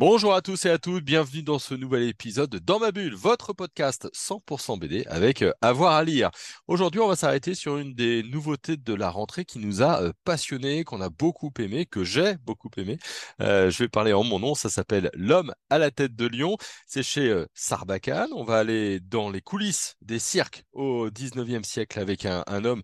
Bonjour 0.00 0.32
à 0.32 0.40
tous 0.40 0.64
et 0.64 0.70
à 0.70 0.78
toutes, 0.78 1.04
bienvenue 1.04 1.42
dans 1.42 1.58
ce 1.58 1.74
nouvel 1.74 2.04
épisode 2.04 2.48
de 2.48 2.58
Dans 2.58 2.78
ma 2.78 2.90
bulle, 2.90 3.14
votre 3.14 3.52
podcast 3.52 4.08
100% 4.14 4.78
BD 4.78 5.04
avec 5.04 5.42
euh, 5.42 5.52
Avoir 5.60 5.92
à 5.92 6.02
lire. 6.02 6.30
Aujourd'hui, 6.68 7.02
on 7.02 7.06
va 7.08 7.16
s'arrêter 7.16 7.54
sur 7.54 7.76
une 7.76 7.92
des 7.92 8.22
nouveautés 8.22 8.78
de 8.78 8.94
la 8.94 9.10
rentrée 9.10 9.44
qui 9.44 9.58
nous 9.58 9.82
a 9.82 10.00
euh, 10.00 10.12
passionnés, 10.24 10.84
qu'on 10.84 11.02
a 11.02 11.10
beaucoup 11.10 11.52
aimé, 11.58 11.84
que 11.84 12.02
j'ai 12.02 12.36
beaucoup 12.46 12.70
aimé. 12.78 12.96
Euh, 13.42 13.70
je 13.70 13.82
vais 13.82 13.90
parler 13.90 14.14
en 14.14 14.24
mon 14.24 14.38
nom, 14.38 14.54
ça 14.54 14.70
s'appelle 14.70 15.10
L'homme 15.12 15.52
à 15.68 15.76
la 15.76 15.90
tête 15.90 16.16
de 16.16 16.26
lion. 16.26 16.56
C'est 16.86 17.02
chez 17.02 17.44
Sarbacane. 17.52 18.30
On 18.32 18.44
va 18.44 18.56
aller 18.56 19.00
dans 19.00 19.28
les 19.28 19.42
coulisses 19.42 19.96
des 20.00 20.18
cirques 20.18 20.64
au 20.72 21.10
19e 21.10 21.62
siècle 21.62 22.00
avec 22.00 22.24
un, 22.24 22.42
un 22.46 22.64
homme 22.64 22.80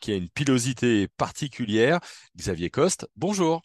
qui 0.00 0.12
a 0.12 0.14
une 0.14 0.28
pilosité 0.28 1.08
particulière, 1.08 1.98
Xavier 2.36 2.70
Coste. 2.70 3.08
Bonjour. 3.16 3.60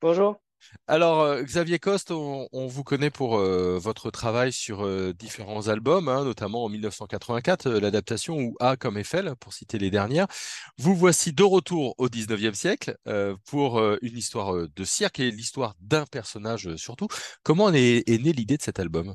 Bonjour. 0.00 0.43
Alors, 0.86 1.22
euh, 1.22 1.42
Xavier 1.42 1.78
Coste, 1.78 2.10
on, 2.10 2.66
vous 2.66 2.84
connaît 2.84 3.10
pour 3.10 3.38
euh, 3.38 3.78
votre 3.78 4.10
travail 4.10 4.52
sur 4.52 4.84
euh, 4.84 5.12
différents 5.12 5.68
albums, 5.68 6.08
hein, 6.08 6.24
notamment 6.24 6.64
en 6.64 6.68
1984, 6.68 7.70
l'adaptation 7.70 8.38
ou 8.38 8.54
A 8.60 8.76
comme 8.76 8.98
Eiffel, 8.98 9.34
pour 9.40 9.52
citer 9.54 9.78
les 9.78 9.90
dernières. 9.90 10.26
Vous 10.76 10.94
voici 10.94 11.32
de 11.32 11.42
retour 11.42 11.94
au 11.98 12.08
19e 12.08 12.54
siècle 12.54 12.96
pour 13.46 13.80
une 13.80 14.16
histoire 14.16 14.54
de 14.68 14.84
cirque 14.84 15.20
et 15.20 15.30
l'histoire 15.30 15.74
d'un 15.80 16.04
personnage 16.06 16.76
surtout. 16.76 17.08
Comment 17.42 17.72
est, 17.72 18.08
née 18.08 18.32
l'idée 18.32 18.56
de 18.56 18.62
cet 18.62 18.78
album? 18.78 19.14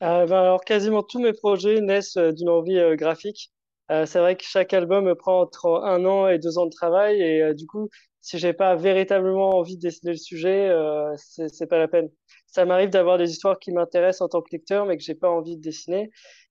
Ben 0.00 0.28
Alors, 0.30 0.64
quasiment 0.64 1.02
tous 1.02 1.20
mes 1.20 1.32
projets 1.32 1.80
naissent 1.80 2.16
d'une 2.16 2.48
envie 2.48 2.80
graphique. 2.96 3.50
C'est 3.88 4.18
vrai 4.18 4.36
que 4.36 4.44
chaque 4.44 4.72
album 4.72 5.14
prend 5.14 5.40
entre 5.40 5.82
un 5.84 6.04
an 6.04 6.28
et 6.28 6.38
deux 6.38 6.58
ans 6.58 6.66
de 6.66 6.70
travail 6.70 7.20
et 7.20 7.54
du 7.54 7.66
coup, 7.66 7.88
si 8.24 8.38
j'ai 8.38 8.54
pas 8.54 8.74
véritablement 8.74 9.50
envie 9.50 9.76
de 9.76 9.82
dessiner 9.82 10.12
le 10.12 10.18
sujet, 10.18 10.70
euh, 10.70 11.14
c'est 11.18 11.66
pas 11.66 11.78
la 11.78 11.88
peine. 11.88 12.08
Ça 12.46 12.64
m'arrive 12.64 12.88
d'avoir 12.88 13.18
des 13.18 13.30
histoires 13.30 13.58
qui 13.58 13.70
m'intéressent 13.70 14.22
en 14.22 14.28
tant 14.28 14.40
que 14.40 14.48
lecteur, 14.50 14.86
mais 14.86 14.96
que 14.96 15.02
j'ai 15.02 15.14
pas 15.14 15.28
envie 15.28 15.58
de 15.58 15.60
dessiner. 15.60 16.10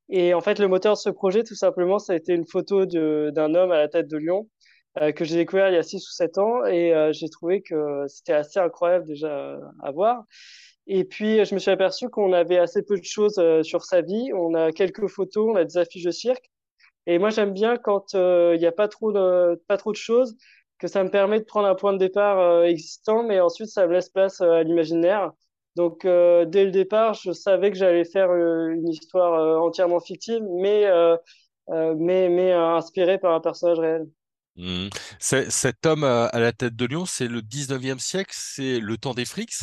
Et 0.09 0.36
en 0.36 0.42
fait, 0.42 0.59
le 0.59 0.67
moteur 0.67 0.94
de 0.94 1.00
ce 1.00 1.09
projet, 1.09 1.44
tout 1.44 1.56
simplement, 1.56 1.98
ça 1.98 2.14
a 2.14 2.16
été 2.16 2.34
une 2.34 2.45
photo 2.45 2.86
d'un 2.86 3.56
homme 3.56 3.72
à 3.72 3.78
la 3.78 3.88
tête 3.88 4.08
de 4.08 4.18
lion 4.18 4.47
euh, 5.02 5.12
que 5.12 5.25
j'ai 5.25 5.36
découvert 5.36 5.70
il 5.70 5.73
y 5.73 5.78
a 5.78 5.84
6 5.84 6.08
ou 6.08 6.12
7 6.12 6.38
ans 6.38 6.64
et 6.66 6.94
euh, 6.94 7.12
j'ai 7.12 7.28
trouvé 7.30 7.64
que 7.64 8.06
c'était 8.08 8.34
assez 8.34 8.59
incroyable 8.59 9.08
déjà 9.08 9.58
à 9.81 9.92
voir. 9.92 10.25
Et 10.86 11.06
puis, 11.06 11.44
je 11.44 11.56
me 11.56 11.59
suis 11.59 11.72
aperçu 11.72 12.09
qu'on 12.09 12.34
avait 12.34 12.59
assez 12.59 12.84
peu 12.84 12.97
de 13.00 13.03
choses 13.03 13.40
euh, 13.40 13.64
sur 13.64 13.84
sa 13.84 14.02
vie. 14.02 14.31
On 14.36 14.53
a 14.53 14.72
quelques 14.72 15.08
photos, 15.08 15.50
on 15.52 15.56
a 15.56 15.64
des 15.64 15.78
affiches 15.78 16.03
de 16.03 16.12
cirque. 16.12 16.52
Et 17.06 17.20
moi, 17.20 17.30
j'aime 17.30 17.54
bien 17.54 17.78
quand 17.78 18.14
il 18.14 18.58
n'y 18.59 18.66
a 18.66 18.72
pas 18.72 18.88
trop 18.88 19.12
de, 19.12 19.62
pas 19.68 19.78
trop 19.78 19.92
de 19.92 19.98
choses 19.98 20.36
que 20.84 20.90
ça 20.90 21.02
me 21.02 21.09
permet 21.09 21.40
de 21.40 21.46
prendre 21.46 21.70
un 21.70 21.76
point 21.76 21.94
de 21.94 21.98
départ 21.98 22.40
euh, 22.40 22.64
existant, 22.64 23.23
mais 23.23 23.40
ensuite 23.40 23.70
ça 23.70 23.88
me 23.88 23.94
laisse 23.94 24.09
place 24.09 24.42
euh, 24.42 24.52
à 24.52 24.64
l'imaginaire. 24.64 25.31
Donc 25.78 26.04
euh, 26.04 26.44
dès 26.44 26.66
le 26.66 26.72
départ, 26.72 27.14
je 27.14 27.31
savais 27.31 27.72
que 27.72 27.78
j'allais 27.78 28.04
faire 28.04 28.34
une 28.34 28.90
histoire 28.90 29.64
entièrement 29.64 30.02
fictive, 30.02 30.44
mais 30.59 30.86
mais 31.70 32.28
mais 32.30 32.52
inspirée 32.52 33.18
par 33.18 33.34
un 33.34 33.40
personnage 33.40 33.80
réel. 33.80 34.06
Mmh. 34.58 34.90
Cet 35.20 35.86
homme 35.88 36.04
à 36.04 36.30
la 36.34 36.52
tête 36.52 36.76
de 36.76 36.86
lion, 36.86 37.06
c'est 37.06 37.28
le 37.28 37.42
19e 37.42 37.98
siècle, 37.98 38.34
c'est 38.36 38.80
le 38.80 38.98
temps 38.98 39.16
des 39.16 39.26
frics, 39.26 39.56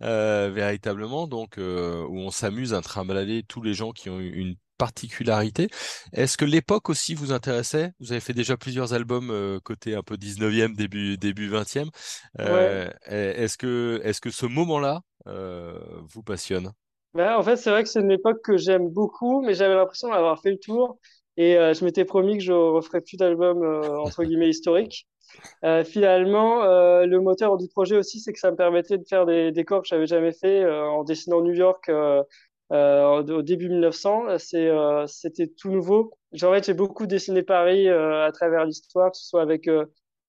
véritablement, 0.00 1.26
donc 1.26 1.58
où 1.58 2.18
on 2.18 2.30
s'amuse 2.30 2.72
à 2.72 2.80
trimballer 2.80 3.42
tous 3.42 3.60
les 3.60 3.74
gens 3.74 3.90
qui 3.90 4.08
ont 4.08 4.20
une 4.20 4.54
particularité. 4.80 5.68
Est-ce 6.14 6.38
que 6.38 6.46
l'époque 6.46 6.88
aussi 6.88 7.14
vous 7.14 7.32
intéressait? 7.32 7.92
Vous 8.00 8.12
avez 8.12 8.20
fait 8.20 8.32
déjà 8.32 8.56
plusieurs 8.56 8.94
albums 8.94 9.30
euh, 9.30 9.60
côté 9.62 9.94
un 9.94 10.02
peu 10.02 10.14
19e, 10.14 10.74
début, 10.74 11.18
début 11.18 11.50
20e. 11.50 11.90
Euh, 12.38 12.88
est-ce 13.04 13.58
que, 13.58 14.00
est 14.02 14.18
que 14.18 14.30
ce 14.30 14.46
moment-là 14.46 15.02
euh, 15.26 15.78
vous 16.08 16.22
passionne? 16.22 16.72
Bah, 17.12 17.38
En 17.38 17.42
fait, 17.42 17.56
c'est 17.56 17.68
vrai 17.68 17.82
que 17.82 17.90
c'est 17.90 18.00
une 18.00 18.10
époque 18.10 18.40
que 18.42 18.56
j'aime 18.56 18.88
beaucoup, 18.88 19.42
mais 19.42 19.52
j'avais 19.52 19.74
l'impression 19.74 20.08
d'avoir 20.08 20.40
fait 20.40 20.52
le 20.52 20.58
tour. 20.58 20.98
Et 21.36 21.54
je 21.54 21.84
m'étais 21.84 22.04
promis 22.04 22.36
que 22.38 22.44
je 22.44 22.52
referais 22.52 23.00
plus 23.00 23.16
d'albums 23.16 23.64
entre 23.98 24.24
guillemets 24.24 24.50
historiques. 24.50 25.06
finalement, 25.84 26.64
le 26.64 27.18
moteur 27.18 27.56
du 27.56 27.66
projet 27.68 27.96
aussi, 27.96 28.20
c'est 28.20 28.32
que 28.32 28.38
ça 28.38 28.50
me 28.50 28.56
permettait 28.56 28.98
de 28.98 29.04
faire 29.08 29.24
des 29.24 29.50
décors 29.50 29.80
que 29.80 29.88
j'avais 29.88 30.06
jamais 30.06 30.32
fait 30.32 30.68
en 30.68 31.02
dessinant 31.02 31.40
New 31.40 31.54
York 31.54 31.90
euh, 32.72 33.22
au 33.22 33.42
début 33.42 33.68
1900. 33.68 34.38
C'est, 34.38 34.68
euh, 34.68 35.06
c'était 35.06 35.48
tout 35.48 35.70
nouveau. 35.70 36.12
En 36.42 36.52
fait, 36.52 36.66
j'ai 36.66 36.74
beaucoup 36.74 37.06
dessiné 37.06 37.42
Paris 37.42 37.88
euh, 37.88 38.24
à 38.26 38.32
travers 38.32 38.64
l'histoire, 38.64 39.10
que 39.10 39.16
ce 39.18 39.26
soit 39.26 39.42
avec 39.42 39.68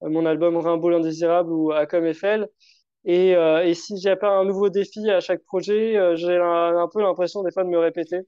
mon 0.02 0.26
album 0.26 0.58
Rimbaud 0.58 0.90
l'indésirable 0.90 1.52
ou 1.52 1.72
à 1.72 1.86
comme 1.86 2.06
Eiffel. 2.06 2.50
Et, 3.06 3.32
et 3.32 3.74
si 3.74 3.98
j'ai 4.00 4.16
pas 4.16 4.30
un 4.30 4.46
nouveau 4.46 4.70
défi 4.70 5.10
à 5.10 5.20
chaque 5.22 5.44
projet, 5.44 6.16
j'ai 6.18 6.38
un, 6.38 6.88
peu 6.94 7.02
l'impression 7.02 7.44
des 7.44 7.52
fois 7.52 7.64
de 7.64 7.70
me 7.70 7.80
répéter. 7.80 8.22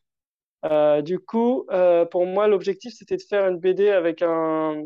Euh, 0.66 1.01
du 1.01 1.19
coup, 1.19 1.66
euh, 1.72 2.06
pour 2.06 2.25
moi, 2.25 2.47
l'objectif 2.47 2.94
c'était 2.94 3.18
de 3.18 3.22
faire 3.22 3.47
une 3.50 3.57
BD 3.57 3.90
avec 3.90 4.22
un 4.22 4.84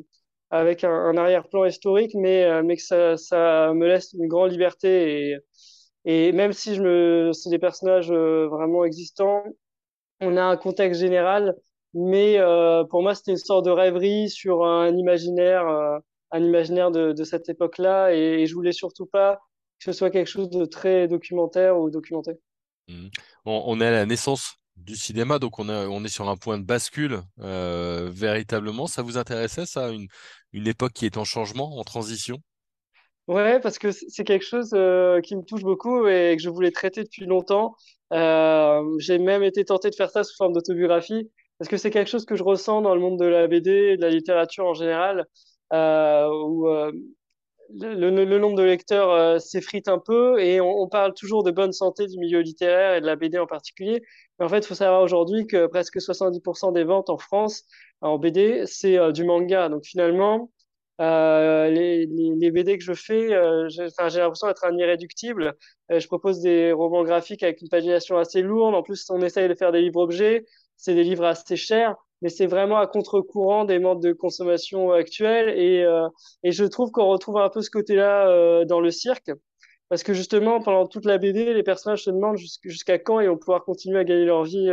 avec 0.49 0.83
un 0.83 1.17
arrière-plan 1.17 1.65
historique, 1.65 2.13
mais 2.15 2.63
mais 2.63 2.77
que 2.77 2.81
ça, 2.81 3.17
ça 3.17 3.73
me 3.73 3.88
laisse 3.88 4.13
une 4.13 4.27
grande 4.27 4.51
liberté 4.51 5.31
et 5.31 5.38
et 6.09 6.31
même 6.31 6.53
si 6.53 6.73
je 6.73 6.81
me, 6.81 7.34
c'est 7.34 7.50
des 7.50 7.59
personnages 7.59 8.12
euh, 8.12 8.47
vraiment 8.47 8.85
existants, 8.85 9.44
on 10.22 10.38
a 10.38 10.41
un 10.41 10.56
contexte 10.56 11.01
général, 11.01 11.53
mais 11.94 12.40
euh, 12.40 12.85
pour 12.85 13.01
moi, 13.01 13.13
c'était 13.13 13.31
une 13.31 13.38
sorte 13.38 13.66
de 13.66 13.72
rêverie 13.72 14.29
sur 14.29 14.66
un 14.66 14.95
imaginaire, 14.95 15.68
euh, 15.68 16.00
un 16.31 16.41
imaginaire 16.41 16.91
de, 16.91 17.23
cette 17.25 17.50
époque-là, 17.50 18.13
et, 18.16 18.45
je 18.45 18.53
voulais 18.53 18.72
surtout 18.72 19.06
pas 19.06 19.38
que 19.79 19.84
ce 19.84 19.91
soit 19.91 20.09
quelque 20.09 20.29
chose 20.29 20.50
de 20.50 20.63
très 20.63 21.09
documentaire 21.09 21.78
ou 21.78 21.90
documenté. 21.90 22.31
Mmh. 22.88 23.09
On, 23.44 23.81
est 23.81 23.88
à 23.88 23.91
la 23.91 24.06
naissance 24.06 24.56
du 24.78 24.95
cinéma, 24.95 25.39
donc 25.39 25.59
on, 25.59 26.06
est 26.06 26.07
sur 26.07 26.29
un 26.29 26.38
point 26.38 26.57
de 26.57 26.63
bascule 26.63 27.19
véritablement. 27.38 28.88
Ça 28.88 29.01
vous 29.01 29.18
intéressait, 29.18 29.66
ça, 29.66 29.91
une 29.91 30.68
époque 30.68 30.94
qui 30.94 31.06
est 31.06 31.18
en 31.18 31.25
changement, 31.25 31.78
en 31.78 31.84
transition? 31.84 32.41
Ouais, 33.27 33.59
parce 33.59 33.77
que 33.77 33.91
c'est 33.91 34.23
quelque 34.23 34.45
chose 34.45 34.71
euh, 34.73 35.19
qui 35.19 35.35
me 35.35 35.41
touche 35.43 35.61
beaucoup 35.63 36.07
et 36.07 36.33
que 36.38 36.41
je 36.41 36.49
voulais 36.49 36.71
traiter 36.71 37.03
depuis 37.03 37.25
longtemps. 37.25 37.75
Euh, 38.13 38.81
j'ai 38.99 39.19
même 39.19 39.43
été 39.43 39.65
tenté 39.65 39.89
de 39.89 39.95
faire 39.95 40.09
ça 40.09 40.23
sous 40.23 40.35
forme 40.38 40.53
d'autobiographie, 40.53 41.29
parce 41.59 41.69
que 41.69 41.75
c'est 41.75 41.91
quelque 41.91 42.09
chose 42.09 42.25
que 42.25 42.35
je 42.38 42.43
ressens 42.43 42.81
dans 42.81 42.95
le 42.95 43.01
monde 43.01 43.19
de 43.19 43.25
la 43.25 43.47
BD 43.47 43.69
et 43.71 43.97
de 43.97 44.01
la 44.01 44.09
littérature 44.09 44.65
en 44.65 44.73
général, 44.73 45.25
euh, 45.73 46.29
où 46.29 46.69
euh, 46.69 46.91
le, 47.69 47.95
le, 48.25 48.39
nombre 48.39 48.55
de 48.55 48.63
lecteurs 48.63 49.11
euh, 49.11 49.39
s'effrite 49.39 49.89
un 49.89 49.99
peu 49.99 50.39
et 50.39 50.61
on, 50.61 50.81
on, 50.83 50.88
parle 50.88 51.13
toujours 51.13 51.44
de 51.44 51.51
bonne 51.51 51.73
santé 51.73 52.07
du 52.07 52.17
milieu 52.19 52.39
littéraire 52.39 52.95
et 52.95 53.01
de 53.01 53.05
la 53.05 53.17
BD 53.17 53.38
en 53.39 53.47
particulier. 53.47 54.01
Mais 54.39 54.45
en 54.45 54.49
fait, 54.49 54.59
il 54.59 54.67
faut 54.67 54.75
savoir 54.75 55.01
aujourd'hui 55.01 55.47
que 55.47 55.67
presque 55.67 55.97
70% 55.97 56.71
des 56.73 56.85
ventes 56.85 57.09
en 57.09 57.17
France 57.17 57.65
en 57.99 58.17
BD, 58.19 58.63
c'est 58.67 59.11
du 59.11 59.25
manga. 59.25 59.67
Donc 59.69 59.83
finalement, 59.85 60.49
euh, 61.00 61.69
les, 61.69 62.08
les, 62.08 62.31
les, 62.35 62.52
BD 62.52 62.78
que 62.78 62.84
je 62.84 62.94
fais, 62.94 63.34
euh, 63.34 63.69
j'ai 63.69 64.19
l'impression 64.19 64.47
d'être 64.47 64.66
un 64.66 64.75
irréductible. 64.78 65.53
Euh, 65.91 66.00
je 66.00 66.08
propose 66.08 66.41
des 66.41 66.72
romans 66.72 67.03
graphiques 67.03 67.44
avec 67.44 67.62
une 67.62 67.69
pagination 67.69 68.18
assez 68.18 68.41
lourde. 68.41 68.74
En 68.74 68.81
plus, 68.81 69.07
on 69.09 69.22
essaye 69.22 69.47
de 69.47 69.53
faire 69.53 69.72
des 69.72 69.81
livres 69.81 70.02
objets. 70.02 70.46
C'est 70.75 70.96
des 70.96 71.03
livres 71.03 71.25
assez 71.25 71.56
chers, 71.56 71.96
mais 72.22 72.30
c'est 72.30 72.47
vraiment 72.47 72.78
à 72.78 72.88
contre-courant 72.88 73.66
des 73.66 73.80
modes 73.80 74.02
de 74.02 74.12
consommation 74.12 74.91
actuels. 74.91 75.50
Et, 75.57 75.84
euh, 75.84 76.07
et 76.44 76.52
je 76.52 76.66
trouve 76.66 76.91
qu'on 76.91 77.07
retrouve 77.07 77.38
un 77.38 77.50
peu 77.50 77.62
ce 77.62 77.69
côté-là 77.69 78.28
euh, 78.30 78.66
dans 78.66 78.80
le 78.80 78.90
cirque. 78.90 79.31
Parce 79.90 80.03
que 80.03 80.13
justement, 80.13 80.62
pendant 80.62 80.86
toute 80.88 81.06
la 81.06 81.18
BD, 81.18 81.53
les 81.53 81.63
personnages 81.63 82.03
se 82.03 82.10
demandent 82.10 82.38
jusqu'à 82.38 83.00
quand 83.00 83.21
ils 83.21 83.30
vont 83.30 83.38
pouvoir 83.38 83.63
continuer 83.63 84.00
à 84.00 84.04
gagner 84.04 84.25
leur 84.25 84.44
vie 84.44 84.69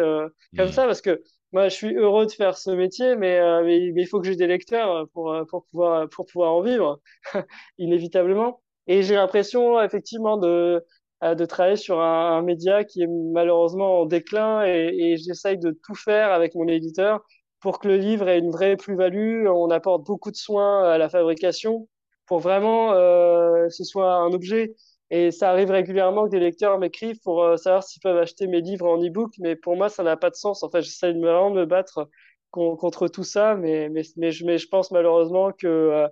comme 0.56 0.66
mmh. 0.66 0.72
ça. 0.72 0.86
Parce 0.86 1.02
que 1.02 1.22
moi, 1.54 1.68
je 1.68 1.74
suis 1.76 1.94
heureux 1.94 2.26
de 2.26 2.32
faire 2.32 2.58
ce 2.58 2.70
métier, 2.70 3.16
mais, 3.16 3.38
euh, 3.38 3.62
mais, 3.64 3.78
il 3.80 4.06
faut 4.06 4.20
que 4.20 4.26
j'ai 4.26 4.36
des 4.36 4.46
lecteurs 4.48 5.08
pour, 5.14 5.32
euh, 5.32 5.44
pour, 5.44 5.64
pouvoir, 5.66 6.08
pour 6.10 6.26
pouvoir 6.26 6.52
en 6.52 6.62
vivre, 6.62 7.00
inévitablement. 7.78 8.60
Et 8.88 9.02
j'ai 9.02 9.14
l'impression, 9.14 9.80
effectivement, 9.80 10.36
de, 10.36 10.84
euh, 11.22 11.34
de 11.34 11.44
travailler 11.46 11.76
sur 11.76 12.00
un, 12.00 12.38
un, 12.38 12.42
média 12.42 12.84
qui 12.84 13.02
est 13.02 13.06
malheureusement 13.06 14.00
en 14.00 14.06
déclin 14.06 14.64
et, 14.66 15.12
et 15.12 15.16
j'essaye 15.16 15.56
de 15.58 15.70
tout 15.86 15.94
faire 15.94 16.32
avec 16.32 16.54
mon 16.54 16.66
éditeur 16.68 17.24
pour 17.60 17.78
que 17.78 17.88
le 17.88 17.96
livre 17.96 18.28
ait 18.28 18.38
une 18.38 18.50
vraie 18.50 18.76
plus-value. 18.76 19.46
On 19.46 19.70
apporte 19.70 20.04
beaucoup 20.04 20.30
de 20.30 20.36
soins 20.36 20.84
à 20.90 20.98
la 20.98 21.08
fabrication 21.08 21.88
pour 22.26 22.40
vraiment 22.40 22.92
euh, 22.92 23.68
ce 23.70 23.84
soit 23.84 24.14
un 24.14 24.32
objet 24.32 24.74
et 25.10 25.30
ça 25.30 25.50
arrive 25.50 25.70
régulièrement 25.70 26.24
que 26.24 26.30
des 26.30 26.40
lecteurs 26.40 26.78
m'écrivent 26.78 27.20
pour 27.20 27.42
euh, 27.42 27.56
savoir 27.56 27.82
s'ils 27.82 28.00
peuvent 28.00 28.16
acheter 28.16 28.46
mes 28.46 28.60
livres 28.60 28.88
en 28.88 28.98
e-book, 29.02 29.34
mais 29.38 29.54
pour 29.56 29.76
moi, 29.76 29.88
ça 29.88 30.02
n'a 30.02 30.16
pas 30.16 30.30
de 30.30 30.34
sens. 30.34 30.62
En 30.62 30.70
fait, 30.70 30.82
j'essaie 30.82 31.12
de 31.12 31.18
me 31.18 31.64
battre 31.66 32.08
contre 32.50 33.08
tout 33.08 33.24
ça, 33.24 33.56
mais, 33.56 33.88
mais, 33.88 34.02
mais, 34.16 34.30
je, 34.30 34.44
mais 34.44 34.58
je 34.58 34.68
pense 34.68 34.92
malheureusement 34.92 35.50
que, 35.50 35.66
euh, 35.66 36.08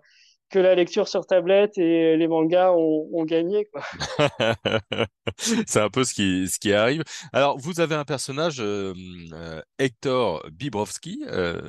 que 0.50 0.58
la 0.58 0.74
lecture 0.74 1.06
sur 1.06 1.24
tablette 1.24 1.78
et 1.78 2.16
les 2.16 2.26
mangas 2.26 2.72
ont, 2.72 3.24
gagné. 3.24 3.70
C'est 5.38 5.80
un 5.80 5.88
peu 5.88 6.02
ce 6.02 6.12
qui, 6.12 6.48
ce 6.48 6.58
qui 6.58 6.72
arrive. 6.72 7.04
Alors, 7.32 7.56
vous 7.58 7.80
avez 7.80 7.94
un 7.94 8.04
personnage, 8.04 8.56
euh, 8.58 8.92
Hector 9.78 10.44
Bibrovski, 10.50 11.24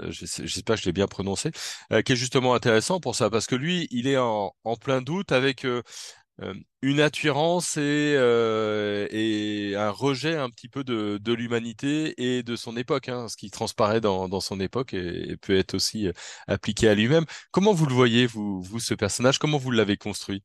j'espère 0.09 0.75
que 0.75 0.81
je 0.81 0.85
l'ai 0.87 0.91
bien 0.91 1.07
prononcé, 1.07 1.51
qui 2.03 2.13
est 2.13 2.17
justement 2.17 2.55
intéressant 2.55 2.99
pour 2.99 3.15
ça, 3.15 3.29
parce 3.29 3.45
que 3.45 3.55
lui, 3.55 3.87
il 3.91 4.07
est 4.07 4.17
en, 4.17 4.53
en 4.63 4.75
plein 4.75 5.01
doute 5.01 5.31
avec 5.31 5.65
une 6.81 6.99
attirance 6.99 7.77
et, 7.77 8.15
euh, 8.17 9.07
et 9.11 9.75
un 9.75 9.91
rejet 9.91 10.35
un 10.35 10.49
petit 10.49 10.67
peu 10.67 10.83
de, 10.83 11.33
l'humanité 11.33 12.13
et 12.17 12.43
de 12.43 12.55
son 12.55 12.75
époque, 12.75 13.09
hein, 13.09 13.27
ce 13.27 13.37
qui 13.37 13.51
transparaît 13.51 14.01
dans, 14.01 14.39
son 14.39 14.59
époque 14.59 14.93
et, 14.93 15.37
peut 15.37 15.57
être 15.57 15.75
aussi 15.75 16.07
euh, 16.07 16.13
appliqué 16.47 16.89
à 16.89 16.95
lui-même. 16.95 17.25
Comment 17.51 17.73
vous 17.73 17.85
le 17.85 17.93
voyez, 17.93 18.25
vous, 18.25 18.79
ce 18.79 18.93
personnage? 18.93 19.37
Comment 19.37 19.57
vous 19.57 19.71
l'avez 19.71 19.97
construit? 19.97 20.43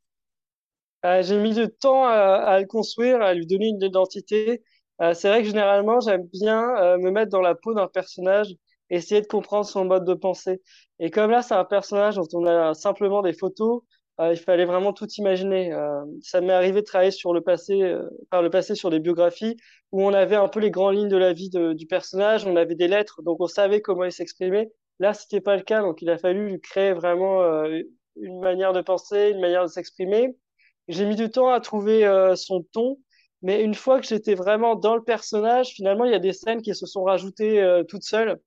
Euh, 1.05 1.23
j'ai 1.23 1.39
mis 1.39 1.55
du 1.55 1.69
temps 1.69 2.05
à, 2.05 2.59
le 2.61 2.67
construire, 2.67 3.23
à 3.23 3.35
lui 3.35 3.47
donner 3.47 3.69
une 3.69 3.83
identité. 3.83 4.63
Euh, 5.01 5.15
c'est 5.15 5.29
vrai 5.29 5.43
que 5.43 5.49
généralement, 5.49 6.01
j'aime 6.01 6.27
bien 6.33 6.77
euh, 6.77 6.99
me 6.99 7.11
mettre 7.11 7.31
dans 7.31 7.41
la 7.41 7.55
peau 7.55 7.73
d'un 7.75 7.87
personnage, 7.87 8.49
essayer 8.91 9.21
de 9.21 9.27
comprendre 9.27 9.67
son 9.67 9.85
mode 9.85 10.05
de 10.05 10.15
pensée. 10.15 10.61
Et 10.99 11.11
comme 11.11 11.31
là, 11.31 11.43
c'est 11.43 11.55
un 11.55 11.65
personnage 11.65 12.17
dont 12.17 12.27
on 12.33 12.47
a 12.47 12.75
simplement 12.75 13.23
des 13.23 13.33
photos, 13.33 13.83
euh, 13.83 13.87
il 14.21 14.37
fallait 14.37 14.65
vraiment 14.65 14.93
tout 14.93 15.07
imaginer. 15.17 15.73
Euh, 15.73 16.05
ça 16.23 16.41
m'est 16.41 16.53
arrivé 16.53 16.81
de 16.81 16.87
travailler 16.87 17.11
sur 17.11 17.33
le 17.33 17.41
passé, 17.41 17.83
euh, 17.83 18.03
par 18.31 18.43
le 18.43 18.51
passé 18.51 18.75
sur 18.75 18.91
des 18.91 18.99
biographies 18.99 19.57
où 19.93 20.03
on 20.03 20.13
avait 20.13 20.37
un 20.37 20.49
peu 20.49 20.61
les 20.61 20.71
grandes 20.71 20.97
lignes 20.97 21.09
de 21.09 21.17
la 21.17 21.33
vie 21.33 21.51
du 21.51 21.87
personnage, 21.87 22.45
on 22.45 22.57
avait 22.57 22.75
des 22.75 22.89
lettres, 22.89 23.23
donc 23.23 23.41
on 23.41 23.47
savait 23.47 23.81
comment 23.81 24.05
il 24.05 24.13
s'exprimait. 24.13 24.71
Là, 24.99 25.15
c'était 25.15 25.41
pas 25.41 25.57
le 25.57 25.63
cas, 25.63 25.81
donc 25.83 26.03
il 26.03 26.11
a 26.11 26.19
fallu 26.19 26.61
créer 26.61 26.93
vraiment 26.93 27.43
euh, 27.43 27.81
une 28.17 28.41
manière 28.41 28.73
de 28.73 28.81
penser, 28.81 29.31
une 29.31 29.41
manière 29.41 29.63
de 29.63 29.69
s'exprimer. 29.69 30.37
J'ai 30.89 31.07
mis 31.07 31.17
du 31.17 31.31
temps 31.31 31.51
à 31.51 31.61
trouver 31.61 32.03
son 32.35 32.63
ton, 32.73 32.99
mais 33.43 33.63
une 33.63 33.75
fois 33.75 34.01
que 34.01 34.07
j'étais 34.07 34.35
vraiment 34.35 34.75
dans 34.75 34.97
le 34.97 35.03
personnage, 35.03 35.69
finalement, 35.69 36.05
il 36.05 36.13
y 36.13 36.15
a 36.15 36.19
des 36.19 36.33
scènes 36.33 36.63
qui 36.63 36.75
se 36.75 36.87
sont 36.87 37.05
rajoutées 37.05 37.83
toutes 37.89 38.05
seules, 38.05 38.41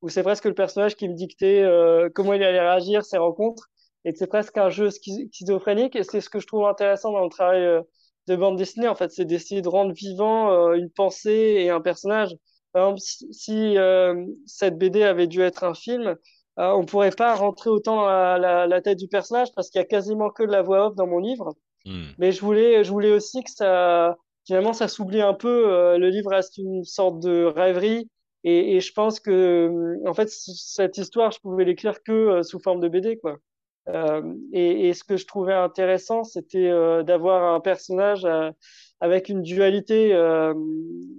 où 0.00 0.08
c'est 0.08 0.22
presque 0.22 0.44
le 0.44 0.54
personnage 0.54 0.94
qui 0.94 1.08
me 1.08 1.14
dictait 1.14 1.64
comment 2.14 2.34
il 2.34 2.42
allait 2.44 2.60
réagir, 2.60 3.04
ses 3.04 3.18
rencontres, 3.18 3.68
et 4.08 4.12
que 4.12 4.18
c'est 4.18 4.26
presque 4.26 4.56
un 4.56 4.70
jeu 4.70 4.88
schi- 4.88 5.28
schizophrénique, 5.30 5.94
et 5.96 6.02
c'est 6.02 6.22
ce 6.22 6.30
que 6.30 6.40
je 6.40 6.46
trouve 6.46 6.64
intéressant 6.66 7.12
dans 7.12 7.24
le 7.24 7.28
travail 7.28 7.62
euh, 7.62 7.82
de 8.26 8.36
bande 8.36 8.56
dessinée, 8.56 8.88
en 8.88 8.94
fait, 8.94 9.10
c'est 9.10 9.26
d'essayer 9.26 9.60
de 9.60 9.68
rendre 9.68 9.92
vivant 9.92 10.50
euh, 10.50 10.74
une 10.74 10.90
pensée 10.90 11.56
et 11.58 11.70
un 11.70 11.80
personnage. 11.82 12.30
Par 12.72 12.82
exemple, 12.84 13.00
si, 13.32 13.76
euh, 13.76 14.14
cette 14.46 14.78
BD 14.78 15.02
avait 15.02 15.26
dû 15.26 15.40
être 15.42 15.62
un 15.64 15.74
film, 15.74 16.16
euh, 16.58 16.70
on 16.72 16.84
pourrait 16.84 17.10
pas 17.10 17.34
rentrer 17.34 17.70
autant 17.70 17.96
dans 17.96 18.06
la, 18.06 18.38
la, 18.38 18.66
la 18.66 18.80
tête 18.80 18.98
du 18.98 19.08
personnage, 19.08 19.48
parce 19.54 19.68
qu'il 19.70 19.78
y 19.78 19.82
a 19.82 19.86
quasiment 19.86 20.30
que 20.30 20.42
de 20.42 20.52
la 20.52 20.62
voix 20.62 20.86
off 20.88 20.94
dans 20.94 21.06
mon 21.06 21.18
livre. 21.18 21.54
Hmm. 21.84 22.10
Mais 22.18 22.32
je 22.32 22.40
voulais, 22.40 22.84
je 22.84 22.90
voulais 22.90 23.12
aussi 23.12 23.42
que 23.44 23.50
ça, 23.50 24.16
finalement, 24.46 24.72
ça 24.72 24.88
s'oublie 24.88 25.20
un 25.22 25.34
peu. 25.34 25.70
euh, 25.72 25.98
le 25.98 26.08
livre 26.08 26.30
reste 26.30 26.56
une 26.58 26.84
sorte 26.84 27.20
de 27.20 27.44
rêverie. 27.44 28.08
Et, 28.44 28.76
et 28.76 28.80
je 28.80 28.92
pense 28.92 29.20
que, 29.20 29.96
en 30.06 30.14
fait, 30.14 30.28
cette 30.30 30.96
histoire, 30.96 31.32
je 31.32 31.40
pouvais 31.40 31.64
l'écrire 31.64 32.02
que 32.02 32.42
sous 32.42 32.60
forme 32.60 32.80
de 32.80 32.88
BD, 32.88 33.18
quoi. 33.18 33.36
Euh, 33.88 34.34
et, 34.52 34.88
et 34.88 34.94
ce 34.94 35.04
que 35.04 35.16
je 35.16 35.26
trouvais 35.26 35.54
intéressant, 35.54 36.24
c'était 36.24 36.68
euh, 36.68 37.02
d'avoir 37.02 37.54
un 37.54 37.60
personnage 37.60 38.24
euh, 38.24 38.50
avec 39.00 39.28
une 39.28 39.42
dualité. 39.42 40.14
euh, 40.14 40.54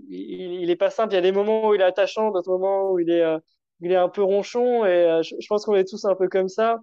il, 0.10 0.62
il 0.64 0.70
est 0.70 0.76
pas 0.76 0.90
simple. 0.90 1.14
Il 1.14 1.16
y 1.16 1.20
a 1.20 1.22
des 1.22 1.32
moments 1.32 1.70
où 1.70 1.74
il 1.76 1.82
est 1.82 1.84
attachant, 1.84 2.32
d'autres 2.32 2.52
moments 2.52 2.92
où 2.92 3.00
il 3.00 3.10
est, 3.10 3.22
euh, 3.24 3.40
il 3.82 3.92
est 3.92 3.96
un 3.96 4.10
peu 4.10 4.24
ronchon. 4.24 4.86
Et 4.86 4.90
euh, 4.90 5.22
je, 5.24 5.36
je 5.40 5.48
pense 5.48 5.66
qu'on 5.66 5.76
est 5.76 5.88
tous 5.90 6.06
un 6.06 6.16
peu 6.16 6.28
comme 6.28 6.50
ça. 6.50 6.80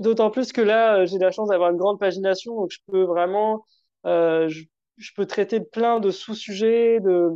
D'autant 0.00 0.30
plus 0.30 0.52
que 0.52 0.60
là, 0.60 1.04
j'ai 1.06 1.18
la 1.18 1.30
chance 1.32 1.48
d'avoir 1.48 1.70
une 1.70 1.76
grande 1.76 1.98
pagination, 1.98 2.54
donc 2.56 2.70
je 2.70 2.78
peux 2.86 3.02
vraiment, 3.02 3.64
euh, 4.06 4.48
je, 4.48 4.64
je 4.96 5.10
peux 5.16 5.26
traiter 5.26 5.58
de 5.60 5.64
plein 5.64 6.00
de 6.00 6.10
sous-sujets, 6.10 7.00
de, 7.00 7.30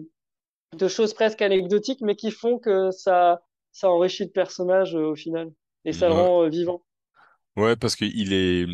de 0.77 0.89
choses 0.89 1.15
presque 1.15 1.43
anecdotiques, 1.43 2.01
mais 2.03 2.17
qui 2.17 2.31
font 2.31 2.59
que 2.59 2.91
ça, 2.93 3.43
ça 3.73 3.91
enrichit 3.91 4.25
le 4.25 4.31
personnage 4.31 4.97
euh, 4.97 5.11
au 5.11 5.17
final 5.17 5.51
et 5.85 5.93
ça 5.93 6.09
le 6.09 6.15
rend 6.15 6.45
euh, 6.45 6.49
vivant. 6.49 6.83
Ouais, 7.57 7.77
parce 7.77 7.97
qu'il 7.97 8.33
est, 8.33 8.67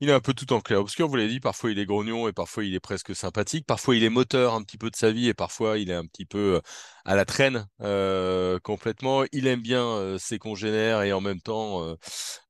il 0.00 0.08
est 0.08 0.12
un 0.12 0.20
peu 0.20 0.32
tout 0.34 0.52
en 0.52 0.60
clair-obscur. 0.60 1.06
Vous 1.08 1.16
l'avez 1.16 1.28
dit, 1.28 1.40
parfois 1.40 1.70
il 1.70 1.78
est 1.78 1.84
grognon 1.86 2.28
et 2.28 2.32
parfois 2.32 2.64
il 2.64 2.74
est 2.74 2.80
presque 2.80 3.14
sympathique. 3.14 3.66
Parfois 3.66 3.94
il 3.94 4.02
est 4.04 4.08
moteur 4.10 4.54
un 4.54 4.62
petit 4.62 4.78
peu 4.78 4.90
de 4.90 4.96
sa 4.96 5.12
vie 5.12 5.28
et 5.28 5.34
parfois 5.34 5.78
il 5.78 5.90
est 5.90 5.94
un 5.94 6.06
petit 6.06 6.24
peu 6.24 6.56
euh, 6.56 6.60
à 7.04 7.16
la 7.16 7.24
traîne 7.24 7.66
euh, 7.80 8.58
complètement. 8.60 9.24
Il 9.32 9.46
aime 9.46 9.60
bien 9.60 9.84
euh, 9.84 10.18
ses 10.18 10.38
congénères 10.38 11.02
et 11.02 11.12
en 11.12 11.20
même 11.20 11.40
temps 11.40 11.96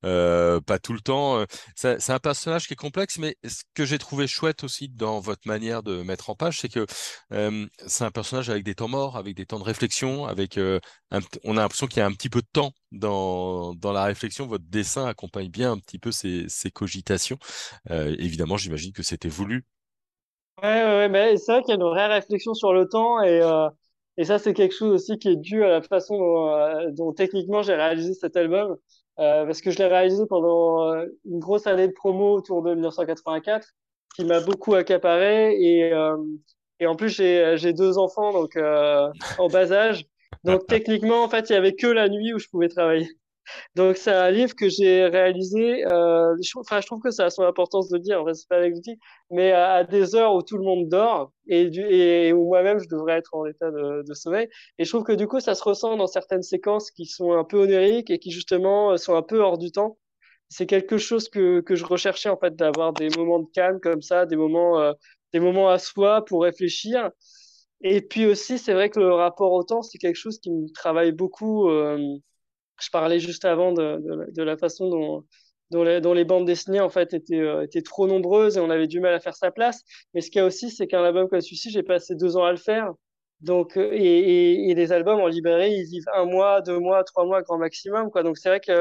euh, 0.04 0.60
pas 0.60 0.78
tout 0.78 0.93
le 0.93 1.00
temps. 1.00 1.44
C'est 1.76 2.10
un 2.10 2.19
personnage 2.19 2.66
qui 2.66 2.75
est 2.75 2.76
complexe, 2.76 3.19
mais 3.19 3.37
ce 3.44 3.62
que 3.75 3.84
j'ai 3.84 3.99
trouvé 3.99 4.26
chouette 4.26 4.64
aussi 4.64 4.88
dans 4.88 5.20
votre 5.20 5.46
manière 5.46 5.82
de 5.82 6.02
mettre 6.02 6.31
en 6.31 6.34
page, 6.34 6.60
c'est 6.60 6.69
que 6.69 6.87
c'est 7.87 8.04
un 8.04 8.10
personnage 8.10 8.50
avec 8.50 8.64
des 8.64 8.75
temps 8.75 8.88
morts, 8.88 9.16
avec 9.16 9.34
des 9.37 9.46
temps 9.46 9.58
de 9.58 9.64
réflexion, 9.64 10.26
avec 10.26 10.58
on 11.44 11.56
a 11.56 11.60
l'impression 11.60 11.87
qu'il 11.87 11.99
y 11.99 12.02
a 12.02 12.06
un 12.06 12.12
petit 12.12 12.31
peu 12.31 12.40
de 12.40 12.49
temps 12.52 12.72
dans, 12.90 13.75
dans 13.75 13.93
la 13.93 14.04
réflexion. 14.04 14.46
Votre 14.46 14.64
dessin 14.69 15.06
accompagne 15.06 15.49
bien 15.49 15.72
un 15.72 15.78
petit 15.78 15.99
peu 15.99 16.12
ces, 16.12 16.46
ces 16.49 16.70
cogitations. 16.70 17.38
Évidemment, 17.90 18.56
j'imagine 18.56 18.93
que 18.93 19.02
c'était 19.02 19.28
voulu. 19.28 19.64
Ouais, 20.62 20.84
ouais, 20.84 21.10
ouais, 21.10 21.37
c'est 21.38 21.52
vrai 21.52 21.62
qu'il 21.62 21.70
y 21.70 21.72
a 21.72 21.76
une 21.76 21.88
vraie 21.88 22.06
réflexion 22.06 22.54
sur 22.54 22.72
le 22.72 22.88
temps 22.88 23.20
et, 23.22 23.40
et 24.17 24.25
ça, 24.25 24.38
c'est 24.38 24.55
quelque 24.55 24.75
chose 24.75 24.93
aussi 24.93 25.19
qui 25.19 25.29
est 25.31 25.37
dû 25.37 25.64
à 25.64 25.69
la 25.69 25.82
façon 25.82 26.19
dont, 26.19 26.49
euh, 26.55 26.91
dont 26.91 27.12
techniquement 27.12 27.62
j'ai 27.62 27.75
réalisé 27.75 28.14
cet 28.14 28.37
album. 28.37 28.76
Euh, 29.19 29.44
parce 29.44 29.61
que 29.61 29.70
je 29.70 29.79
l'ai 29.79 29.87
réalisé 29.87 30.25
pendant 30.26 30.91
euh, 30.91 31.05
une 31.26 31.38
grosse 31.38 31.67
année 31.67 31.87
de 31.87 31.93
promo 31.93 32.32
autour 32.35 32.62
de 32.62 32.73
1984 32.75 33.69
qui 34.17 34.25
m'a 34.25 34.41
beaucoup 34.41 34.75
accaparé 34.75 35.55
et, 35.61 35.93
euh, 35.93 36.17
et 36.81 36.87
en 36.87 36.97
plus 36.97 37.11
j'ai 37.11 37.56
j'ai 37.59 37.75
deux 37.75 37.99
enfants 37.99 38.32
donc 38.32 38.56
euh, 38.56 39.09
en 39.38 39.49
bas 39.49 39.70
âge. 39.73 40.06
Donc 40.44 40.67
techniquement, 40.67 41.23
en 41.23 41.29
fait, 41.29 41.50
il 41.50 41.53
y 41.53 41.56
avait 41.56 41.75
que 41.75 41.87
la 41.87 42.09
nuit 42.09 42.32
où 42.35 42.38
je 42.38 42.49
pouvais 42.49 42.69
travailler. 42.69 43.06
Donc, 43.74 43.96
c'est 43.96 44.12
un 44.12 44.30
livre 44.30 44.54
que 44.54 44.68
j'ai 44.68 45.06
réalisé. 45.06 45.84
Euh, 45.86 46.34
je, 46.42 46.50
enfin, 46.58 46.80
je 46.80 46.86
trouve 46.86 47.00
que 47.00 47.10
ça 47.10 47.26
a 47.26 47.30
son 47.30 47.42
importance 47.42 47.88
de 47.88 47.98
dire. 47.98 48.22
En 48.22 48.26
fait, 48.26 48.34
c'est 48.34 48.48
pas 48.48 48.60
mais 49.30 49.52
à, 49.52 49.84
des 49.84 50.14
heures 50.14 50.34
où 50.34 50.42
tout 50.42 50.58
le 50.58 50.64
monde 50.64 50.88
dort 50.88 51.32
et, 51.46 51.68
du, 51.70 51.80
et 51.80 52.32
où 52.32 52.46
moi-même 52.46 52.78
je 52.78 52.88
devrais 52.88 53.14
être 53.14 53.34
en 53.34 53.46
état 53.46 53.70
de, 53.70 54.14
sommeil. 54.14 54.48
Et 54.78 54.84
je 54.84 54.90
trouve 54.90 55.04
que 55.04 55.12
du 55.12 55.26
coup, 55.26 55.40
ça 55.40 55.54
se 55.54 55.62
ressent 55.64 55.96
dans 55.96 56.06
certaines 56.06 56.42
séquences 56.42 56.90
qui 56.90 57.06
sont 57.06 57.32
un 57.32 57.44
peu 57.44 57.58
oniriques 57.58 58.10
et 58.10 58.18
qui 58.18 58.30
justement 58.30 58.96
sont 58.96 59.16
un 59.16 59.22
peu 59.22 59.40
hors 59.40 59.58
du 59.58 59.70
temps. 59.72 59.98
C'est 60.48 60.66
quelque 60.66 60.98
chose 60.98 61.28
que 61.28 61.60
que 61.60 61.74
je 61.76 61.84
recherchais 61.84 62.28
en 62.28 62.36
fait, 62.38 62.54
d'avoir 62.56 62.92
des 62.92 63.08
moments 63.16 63.40
de 63.40 63.48
calme 63.54 63.80
comme 63.80 64.02
ça, 64.02 64.26
des 64.26 64.36
moments, 64.36 64.80
euh, 64.80 64.92
des 65.32 65.40
moments 65.40 65.70
à 65.70 65.78
soi 65.78 66.24
pour 66.24 66.42
réfléchir. 66.42 67.10
Et 67.82 68.00
puis 68.00 68.26
aussi, 68.26 68.58
c'est 68.58 68.75
vrai 68.75 68.90
que 68.90 69.00
le 69.00 69.12
rapport 69.12 69.52
au 69.52 69.64
temps, 69.64 69.82
c'est 69.82 69.99
quelque 69.99 70.16
chose 70.16 70.38
qui 70.40 70.50
me 70.50 70.70
travaille 70.72 71.12
beaucoup. 71.12 71.68
Euh, 71.68 71.99
je 72.82 72.90
parlais 72.90 73.20
juste 73.20 73.44
avant 73.44 73.72
de, 73.72 74.00
de, 74.32 74.42
la 74.42 74.56
façon 74.56 74.88
dont, 74.88 75.24
dont, 75.70 76.12
les, 76.14 76.24
bandes 76.24 76.46
dessinées 76.46 76.80
en 76.80 76.90
fait 76.90 77.14
étaient, 77.14 77.40
euh, 77.40 77.62
étaient 77.62 77.82
trop 77.82 78.06
nombreuses 78.06 78.56
et 78.56 78.60
on 78.60 78.70
avait 78.70 78.86
du 78.88 79.00
mal 79.00 79.14
à 79.14 79.20
faire 79.20 79.34
sa 79.34 79.50
place. 79.50 79.82
Mais 80.14 80.20
ce 80.20 80.30
qu'il 80.30 80.40
y 80.40 80.42
a 80.42 80.46
aussi, 80.46 80.70
c'est 80.70 80.86
qu'un 80.86 81.04
album 81.04 81.28
comme 81.28 81.40
celui-ci, 81.40 81.70
j'ai 81.70 81.82
passé 81.82 82.14
deux 82.14 82.36
ans 82.36 82.44
à 82.44 82.50
le 82.50 82.58
faire. 82.58 82.92
Donc, 83.40 83.76
euh, 83.76 83.90
et, 83.92 84.70
et, 84.70 84.74
les 84.74 84.92
albums 84.92 85.20
en 85.20 85.26
librairie, 85.26 85.72
ils 85.72 85.86
vivent 85.90 86.08
un 86.14 86.24
mois, 86.26 86.60
deux 86.62 86.78
mois, 86.78 87.04
trois 87.04 87.24
mois 87.26 87.42
grand 87.42 87.58
maximum, 87.58 88.10
quoi. 88.10 88.22
Donc 88.22 88.38
c'est 88.38 88.48
vrai 88.48 88.60
que 88.60 88.80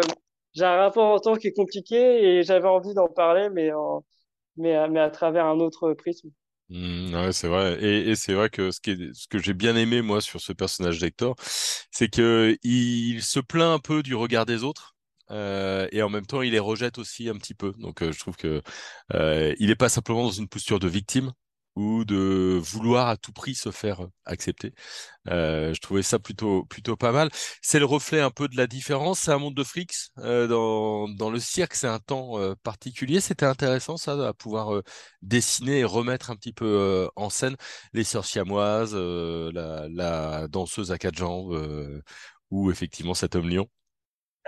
j'ai 0.53 0.65
un 0.65 0.77
rapport 0.77 1.13
au 1.13 1.19
temps 1.19 1.35
qui 1.35 1.47
est 1.47 1.53
compliqué 1.53 2.23
et 2.39 2.43
j'avais 2.43 2.67
envie 2.67 2.93
d'en 2.93 3.07
parler, 3.07 3.49
mais, 3.49 3.71
en, 3.73 4.03
mais, 4.57 4.89
mais 4.89 4.99
à 4.99 5.09
travers 5.09 5.45
un 5.45 5.59
autre 5.59 5.93
prisme. 5.93 6.29
Mm, 6.71 7.13
ouais, 7.15 7.33
c'est 7.33 7.47
vrai. 7.49 7.83
Et, 7.83 8.15
c'est 8.15 8.33
vrai 8.33 8.49
que 8.49 8.71
ce 8.71 8.79
que 9.29 9.39
j'ai 9.39 9.53
bien 9.53 9.75
aimé, 9.75 10.01
moi, 10.01 10.21
sur 10.21 10.39
ce 10.39 10.53
personnage 10.53 10.99
d'Hector, 10.99 11.35
c'est 11.91 12.07
que 12.09 12.57
il 12.63 13.21
se 13.23 13.39
plaint 13.41 13.73
un 13.75 13.79
peu 13.79 14.01
du 14.03 14.15
regard 14.15 14.45
des 14.45 14.63
autres. 14.63 14.95
euh, 15.31 15.87
et 15.91 16.01
en 16.01 16.09
même 16.09 16.25
temps, 16.25 16.41
il 16.41 16.51
les 16.51 16.59
rejette 16.59 16.97
aussi 16.97 17.29
un 17.29 17.35
petit 17.37 17.53
peu. 17.53 17.73
Donc, 17.77 18.01
euh, 18.01 18.11
je 18.11 18.19
trouve 18.19 18.35
que 18.37 18.61
euh, 19.13 19.53
il 19.59 19.67
n'est 19.67 19.75
pas 19.75 19.89
simplement 19.89 20.23
dans 20.23 20.31
une 20.31 20.47
posture 20.49 20.79
de 20.79 20.87
victime 20.89 21.31
ou 21.75 22.05
de 22.05 22.59
vouloir 22.61 23.07
à 23.07 23.17
tout 23.17 23.31
prix 23.31 23.55
se 23.55 23.71
faire 23.71 24.01
accepter. 24.25 24.73
Euh, 25.29 25.73
je 25.73 25.79
trouvais 25.81 26.03
ça 26.03 26.19
plutôt 26.19 26.65
plutôt 26.65 26.95
pas 26.97 27.11
mal. 27.11 27.29
C'est 27.61 27.79
le 27.79 27.85
reflet 27.85 28.21
un 28.21 28.31
peu 28.31 28.47
de 28.47 28.57
la 28.57 28.67
différence. 28.67 29.19
C'est 29.21 29.31
un 29.31 29.37
monde 29.39 29.55
de 29.55 29.63
frics. 29.63 29.93
Euh, 30.19 30.47
dans 30.47 31.29
le 31.29 31.39
cirque, 31.39 31.73
c'est 31.75 31.87
un 31.87 31.99
temps 31.99 32.39
euh, 32.39 32.55
particulier. 32.63 33.21
C'était 33.21 33.45
intéressant 33.45 33.97
ça, 33.97 34.13
à 34.27 34.33
pouvoir 34.33 34.73
euh, 34.75 34.83
dessiner 35.21 35.79
et 35.79 35.83
remettre 35.85 36.31
un 36.31 36.35
petit 36.35 36.53
peu 36.53 36.65
euh, 36.65 37.07
en 37.15 37.29
scène 37.29 37.55
les 37.93 38.03
sœurs 38.03 38.25
siamoises, 38.25 38.91
euh, 38.95 39.51
la 39.53 40.47
danseuse 40.47 40.91
à 40.91 40.97
quatre 40.97 41.17
jambes 41.17 41.53
euh, 41.53 42.01
ou 42.49 42.71
effectivement 42.71 43.13
cet 43.13 43.35
homme 43.35 43.49
lion. 43.49 43.67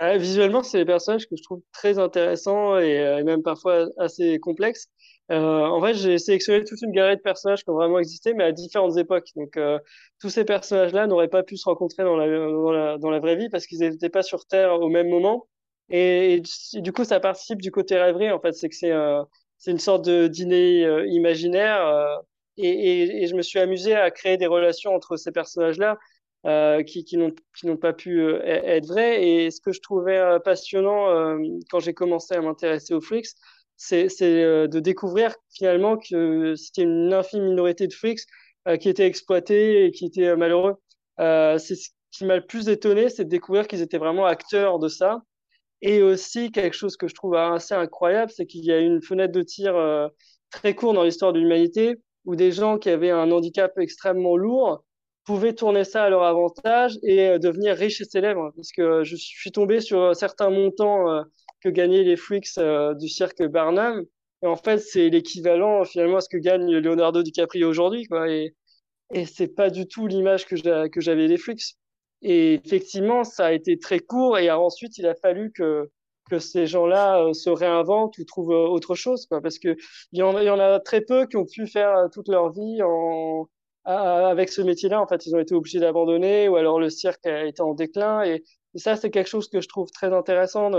Euh, 0.02 0.16
visuellement, 0.18 0.62
c'est 0.64 0.78
des 0.78 0.84
personnages 0.84 1.26
que 1.28 1.36
je 1.36 1.42
trouve 1.42 1.62
très 1.72 1.98
intéressants 1.98 2.74
euh, 2.74 3.18
et 3.18 3.22
même 3.22 3.42
parfois 3.42 3.86
assez 3.98 4.38
complexes. 4.40 4.88
Euh, 5.30 5.64
en 5.66 5.80
fait, 5.82 5.94
j'ai 5.94 6.18
sélectionné 6.18 6.64
toute 6.64 6.82
une 6.82 6.92
galerie 6.92 7.16
de 7.16 7.22
personnages 7.22 7.64
qui 7.64 7.70
ont 7.70 7.74
vraiment 7.74 7.98
existé, 7.98 8.34
mais 8.34 8.44
à 8.44 8.52
différentes 8.52 8.96
époques. 8.98 9.28
Donc, 9.36 9.56
euh, 9.56 9.78
tous 10.20 10.28
ces 10.30 10.44
personnages-là 10.44 11.06
n'auraient 11.06 11.28
pas 11.28 11.42
pu 11.42 11.56
se 11.56 11.64
rencontrer 11.64 12.02
dans 12.02 12.16
la, 12.16 13.18
vraie 13.20 13.36
vie 13.36 13.48
parce 13.48 13.66
qu'ils 13.66 13.80
n'étaient 13.80 14.10
pas 14.10 14.22
sur 14.22 14.46
Terre 14.46 14.74
au 14.74 14.88
même 14.88 15.08
moment. 15.08 15.46
Et, 15.90 16.42
du 16.74 16.92
coup, 16.92 17.04
ça 17.04 17.20
participe 17.20 17.60
du 17.60 17.70
côté 17.70 17.96
rêverie, 17.98 18.30
en 18.30 18.40
fait. 18.40 18.52
C'est 18.52 18.68
que 18.68 18.76
c'est 18.76 18.92
c'est 19.58 19.70
une 19.70 19.78
sorte 19.78 20.04
de 20.04 20.26
dîner 20.26 20.82
imaginaire. 21.08 22.20
Et, 22.56 23.26
je 23.26 23.34
me 23.34 23.42
suis 23.42 23.58
amusé 23.58 23.94
à 23.94 24.10
créer 24.10 24.36
des 24.36 24.46
relations 24.46 24.94
entre 24.94 25.16
ces 25.16 25.32
personnages-là 25.32 25.98
euh, 26.46 26.82
qui, 26.82 27.16
n'ont 27.16 27.76
pas 27.76 27.92
pu 27.92 28.20
euh, 28.20 28.40
être 28.44 28.86
vrais. 28.86 29.24
Et 29.26 29.50
ce 29.50 29.60
que 29.60 29.72
je 29.72 29.80
trouvais 29.80 30.18
euh, 30.18 30.38
passionnant 30.38 31.08
euh, 31.08 31.38
quand 31.70 31.80
j'ai 31.80 31.94
commencé 31.94 32.34
à 32.34 32.40
m'intéresser 32.40 32.94
aux 32.94 33.00
freaks, 33.00 33.28
c'est 33.76 34.08
de 34.20 34.80
découvrir 34.80 35.34
finalement 35.50 35.96
que 35.96 36.54
c'était 36.56 36.82
une 36.82 37.12
infime 37.12 37.44
minorité 37.44 37.86
de 37.86 37.92
freaks 37.92 38.22
qui 38.80 38.88
étaient 38.88 39.06
exploités 39.06 39.86
et 39.86 39.90
qui 39.90 40.06
étaient 40.06 40.36
malheureux. 40.36 40.76
c'est 41.18 41.74
ce 41.74 41.90
qui 42.12 42.24
m'a 42.24 42.36
le 42.36 42.46
plus 42.46 42.68
étonné, 42.68 43.08
c'est 43.08 43.24
de 43.24 43.30
découvrir 43.30 43.66
qu'ils 43.66 43.82
étaient 43.82 43.98
vraiment 43.98 44.26
acteurs 44.26 44.78
de 44.78 44.88
ça. 44.88 45.22
Et 45.82 46.02
aussi, 46.02 46.50
quelque 46.50 46.76
chose 46.76 46.96
que 46.96 47.08
je 47.08 47.14
trouve 47.14 47.34
assez 47.34 47.74
incroyable, 47.74 48.30
c'est 48.30 48.46
qu'il 48.46 48.64
y 48.64 48.72
a 48.72 48.78
une 48.78 49.02
fenêtre 49.02 49.32
de 49.32 49.42
tir 49.42 49.74
très 50.50 50.74
courte 50.74 50.94
dans 50.94 51.02
l'histoire 51.02 51.32
de 51.32 51.40
l'humanité 51.40 51.96
où 52.24 52.36
des 52.36 52.52
gens 52.52 52.78
qui 52.78 52.90
avaient 52.90 53.10
un 53.10 53.30
handicap 53.30 53.76
extrêmement 53.78 54.36
lourd 54.36 54.84
pouvaient 55.24 55.54
tourner 55.54 55.84
ça 55.84 56.04
à 56.04 56.10
leur 56.10 56.22
avantage 56.22 56.98
et 57.02 57.28
euh, 57.28 57.38
devenir 57.38 57.76
riches 57.76 58.00
et 58.00 58.04
célèbres. 58.04 58.52
Parce 58.56 58.72
que 58.72 59.04
je 59.04 59.16
suis 59.16 59.52
tombé 59.52 59.80
sur 59.80 60.14
certains 60.14 60.50
montants 60.50 61.10
euh, 61.10 61.22
que 61.64 61.70
gagnaient 61.70 62.04
les 62.04 62.16
freaks 62.16 62.58
euh, 62.58 62.94
du 62.94 63.08
cirque 63.08 63.42
Barnum. 63.42 64.04
Et 64.42 64.46
en 64.46 64.56
fait, 64.56 64.78
c'est 64.78 65.08
l'équivalent 65.08 65.84
finalement 65.84 66.18
à 66.18 66.20
ce 66.20 66.28
que 66.28 66.36
gagne 66.36 66.70
Leonardo 66.70 67.22
DiCaprio 67.22 67.68
aujourd'hui. 67.68 68.06
Et, 68.28 68.54
et 69.12 69.24
c'est 69.24 69.48
pas 69.48 69.70
du 69.70 69.88
tout 69.88 70.06
l'image 70.06 70.46
que 70.46 70.56
j'avais 71.00 71.28
des 71.28 71.38
freaks. 71.38 71.76
Et 72.22 72.54
effectivement, 72.64 73.24
ça 73.24 73.46
a 73.46 73.52
été 73.52 73.78
très 73.78 73.98
court 73.98 74.38
et 74.38 74.50
ensuite, 74.50 74.98
il 74.98 75.06
a 75.06 75.14
fallu 75.14 75.52
que, 75.52 75.90
que 76.30 76.38
ces 76.38 76.66
gens-là 76.66 77.32
se 77.34 77.50
réinventent 77.50 78.16
ou 78.18 78.24
trouvent 78.24 78.50
autre 78.50 78.94
chose. 78.94 79.26
Quoi, 79.26 79.40
parce 79.40 79.58
qu'il 79.58 79.76
y, 80.12 80.22
en, 80.22 80.38
y 80.40 80.50
en 80.50 80.58
a 80.58 80.80
très 80.80 81.00
peu 81.00 81.26
qui 81.26 81.36
ont 81.36 81.44
pu 81.44 81.66
faire 81.66 82.08
toute 82.12 82.28
leur 82.28 82.50
vie 82.52 82.82
en, 82.82 83.46
avec 83.84 84.48
ce 84.48 84.62
métier-là, 84.62 85.00
en 85.00 85.06
fait, 85.06 85.26
ils 85.26 85.34
ont 85.34 85.38
été 85.38 85.54
obligés 85.54 85.80
d'abandonner 85.80 86.48
ou 86.48 86.56
alors 86.56 86.80
le 86.80 86.90
cirque 86.90 87.26
a 87.26 87.44
été 87.44 87.60
en 87.62 87.74
déclin. 87.74 88.22
Et, 88.24 88.42
ça, 88.76 88.96
c'est 88.96 89.10
quelque 89.10 89.28
chose 89.28 89.48
que 89.48 89.60
je 89.60 89.68
trouve 89.68 89.90
très 89.92 90.12
intéressant 90.12 90.70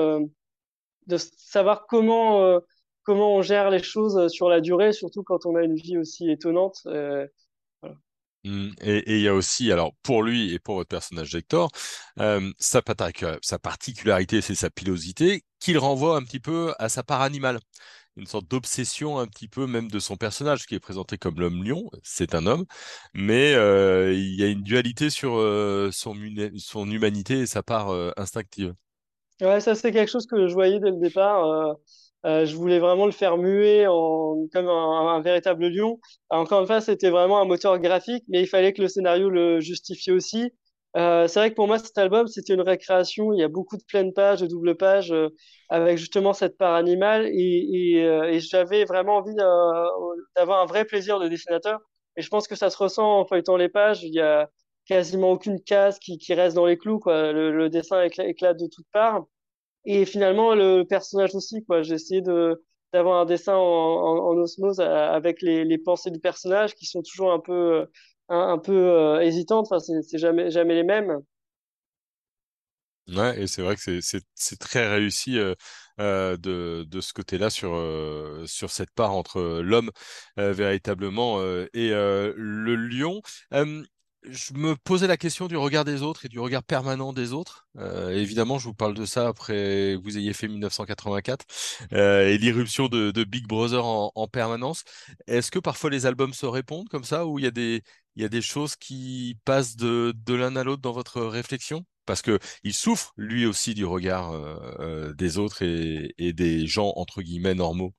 de 1.08 1.18
savoir 1.18 1.86
comment, 1.88 2.44
euh, 2.44 2.60
comment 3.04 3.36
on 3.36 3.42
gère 3.42 3.70
les 3.70 3.84
choses 3.84 4.28
sur 4.32 4.50
la 4.50 4.62
durée, 4.62 4.94
surtout 4.94 5.24
quand 5.24 5.46
on 5.46 5.56
a 5.56 5.64
une 5.64 5.76
vie 5.76 5.98
aussi 5.98 6.30
étonnante. 6.30 6.82
Euh, 6.88 7.28
mmh, 8.44 8.70
et 8.82 9.16
il 9.16 9.22
y 9.22 9.28
a 9.28 9.34
aussi, 9.34 9.72
alors 9.72 9.94
pour 10.04 10.24
lui 10.24 10.54
et 10.54 10.60
pour 10.60 10.76
votre 10.76 10.90
personnage 10.90 11.32
d'Hector, 11.32 11.70
euh, 12.20 12.52
sa, 12.60 12.82
sa 13.42 13.60
particularité, 13.60 14.42
c'est 14.42 14.56
sa 14.56 14.70
pilosité, 14.70 15.44
qu'il 15.60 15.78
renvoie 15.78 16.18
un 16.18 16.24
petit 16.24 16.40
peu 16.40 16.74
à 16.80 16.90
sa 16.90 17.04
part 17.04 17.22
animale 17.22 17.60
une 18.18 18.28
sorte 18.28 18.48
d'obsession 18.48 19.20
un 19.20 19.28
petit 19.28 19.48
peu 19.48 19.68
même 19.68 19.90
de 19.90 20.00
son 20.00 20.16
personnage 20.18 20.66
qui 20.66 20.76
est 20.76 20.80
présenté 20.80 21.18
comme 21.18 21.40
l'homme 21.40 21.64
lion, 21.64 21.90
c'est 22.04 22.36
un 22.36 22.46
homme, 22.48 22.66
mais 23.14 23.54
euh, 23.56 24.14
il 24.14 24.36
y 24.36 24.44
a 24.44 24.48
une 24.48 24.64
dualité 24.64 25.10
sur 25.10 25.38
euh, 25.38 25.90
son, 25.92 26.16
son 26.58 26.90
humanité 26.90 27.40
et 27.42 27.46
sa 27.46 27.64
part 27.64 27.90
euh, 27.90 28.12
instinctive. 28.18 28.74
Ouais, 29.42 29.60
ça 29.60 29.76
c'est 29.76 29.92
quelque 29.92 30.10
chose 30.10 30.26
que 30.28 30.48
je 30.48 30.54
voyais 30.54 30.80
dès 30.80 30.92
le 30.92 30.98
départ. 31.00 31.76
je 32.24 32.56
voulais 32.56 32.80
vraiment 32.80 33.06
le 33.06 33.12
faire 33.12 33.38
muer 33.38 33.86
en, 33.88 34.48
comme 34.54 34.68
un, 34.68 35.22
véritable 35.22 35.68
lion. 35.68 36.00
encore 36.30 36.62
une 36.62 36.68
fois, 36.68 36.82
c'était 36.82 37.10
vraiment 37.10 37.42
un 37.42 37.46
moteur 37.46 37.78
graphique, 37.80 38.24
mais 38.30 38.42
il 38.42 38.48
fallait 38.48 38.74
que 38.74 38.82
le 38.82 38.88
scénario 38.88 39.30
le 39.30 39.60
justifie 39.60 40.12
aussi. 40.12 40.52
Euh, 40.96 41.28
c'est 41.28 41.40
vrai 41.40 41.50
que 41.50 41.56
pour 41.56 41.68
moi, 41.68 41.78
cet 41.78 41.98
album, 41.98 42.28
c'était 42.28 42.54
une 42.54 42.62
récréation. 42.62 43.34
Il 43.34 43.40
y 43.40 43.44
a 43.44 43.50
beaucoup 43.50 43.76
de 43.78 43.84
pleines 43.84 44.14
pages, 44.14 44.40
de 44.42 44.48
doubles 44.48 44.76
pages, 44.78 45.12
euh, 45.12 45.30
avec 45.70 45.98
justement 45.98 46.32
cette 46.34 46.58
part 46.58 46.76
animale. 46.76 47.28
Et, 47.28 47.98
et, 47.98 48.06
euh, 48.06 48.32
et 48.32 48.40
j'avais 48.40 48.86
vraiment 48.86 49.18
envie 49.18 49.36
d'avoir 50.36 50.62
un 50.62 50.66
vrai 50.66 50.86
plaisir 50.86 51.20
de 51.20 51.28
dessinateur. 51.28 51.80
Et 52.18 52.22
je 52.22 52.30
pense 52.30 52.48
que 52.48 52.56
ça 52.56 52.70
se 52.70 52.78
ressent 52.78 53.20
en 53.20 53.26
feuilletant 53.26 53.58
les 53.58 53.68
pages. 53.70 54.04
Il 54.04 54.14
y 54.14 54.22
a 54.22 54.50
quasiment 54.86 55.32
aucune 55.32 55.62
case 55.62 56.00
qui, 56.00 56.18
reste 56.34 56.56
dans 56.56 56.66
les 56.66 56.78
clous. 56.78 57.00
Quoi. 57.00 57.32
Le, 57.32 57.70
dessin 57.70 58.04
éclate 58.04 58.60
de 58.60 58.68
toutes 58.68 58.88
parts. 58.92 59.26
Et 59.86 60.06
finalement, 60.06 60.56
le 60.56 60.84
personnage 60.84 61.36
aussi. 61.36 61.64
Quoi. 61.66 61.82
J'ai 61.84 61.96
essayé 61.96 62.22
de 62.22 62.64
d'avoir 62.94 63.20
un 63.20 63.26
dessin 63.26 63.56
en, 63.56 63.62
en, 63.62 64.38
osmose 64.38 64.80
avec 64.80 65.42
les, 65.42 65.66
les 65.66 65.78
pensées 65.78 66.12
du 66.12 66.20
personnage 66.20 66.76
qui 66.76 66.86
sont 66.86 67.02
toujours 67.02 67.34
un 67.34 67.40
peu 67.40 67.88
un, 68.30 68.58
peu 68.58 68.74
euh, 68.74 69.20
hésitante. 69.22 69.68
Enfin, 69.70 69.80
c'est 69.80 70.18
jamais, 70.18 70.50
jamais 70.52 70.76
les 70.76 70.84
mêmes. 70.84 71.22
Ouais, 73.08 73.40
et 73.40 73.46
c'est 73.46 73.62
vrai 73.62 73.76
que 73.76 74.00
c'est 74.02 74.60
très 74.60 74.88
réussi 74.88 75.38
euh, 75.38 75.54
euh, 76.00 76.38
de, 76.38 76.86
de 76.90 77.02
ce 77.02 77.14
côté-là 77.14 77.52
sur, 77.52 77.76
euh, 77.76 78.44
sur 78.48 78.72
cette 78.72 78.90
part 78.92 79.12
entre 79.12 79.62
l'homme 79.62 79.92
véritablement 80.38 81.40
et 81.74 81.90
le 81.92 82.76
lion 82.76 83.22
je 84.30 84.54
me 84.54 84.76
posais 84.76 85.08
la 85.08 85.18
question 85.18 85.48
du 85.48 85.58
regard 85.58 85.86
des 85.86 86.02
autres 86.02 86.26
et 86.26 86.30
du 86.30 86.40
regard 86.40 86.64
permanent 86.64 87.14
des 87.14 87.34
autres. 87.34 87.68
Euh, 87.78 88.10
évidemment, 88.12 88.60
je 88.60 88.66
vous 88.66 88.74
parle 88.74 88.94
de 88.94 89.06
ça 89.06 89.28
après 89.28 89.96
que 89.98 90.04
vous 90.04 90.18
ayez 90.18 90.34
fait 90.34 90.48
1984 90.48 91.46
euh, 91.94 92.28
et 92.28 92.38
l'irruption 92.38 92.88
de, 92.88 93.24
Big 93.24 93.48
Brother 93.48 93.86
en, 93.86 94.28
permanence. 94.28 94.84
Est-ce 95.28 95.52
que 95.52 95.60
parfois 95.60 95.90
les 95.90 96.06
albums 96.06 96.34
se 96.34 96.46
répondent 96.46 96.90
comme 96.90 97.04
ça 97.04 97.26
ou 97.26 97.40
il 97.40 97.46
y 97.46 97.48
a 97.48 97.52
des, 97.52 97.84
il 98.16 98.28
des 98.30 98.42
choses 98.42 98.76
qui 98.76 99.38
passent 99.46 99.76
de, 99.76 100.14
l'un 100.28 100.56
à 100.56 100.64
l'autre 100.64 100.82
dans 100.82 100.94
votre 100.94 101.22
réflexion? 101.22 101.86
Parce 102.06 102.22
que 102.22 102.40
il 102.64 102.74
souffre 102.74 103.14
lui 103.18 103.46
aussi 103.46 103.74
du 103.74 103.86
regard 103.86 104.32
euh, 104.32 105.14
des 105.14 105.38
autres 105.38 105.64
et, 105.64 106.14
et 106.18 106.34
des 106.34 106.68
gens 106.68 106.94
entre 106.96 107.22
guillemets 107.22 107.56
normaux. 107.56 107.94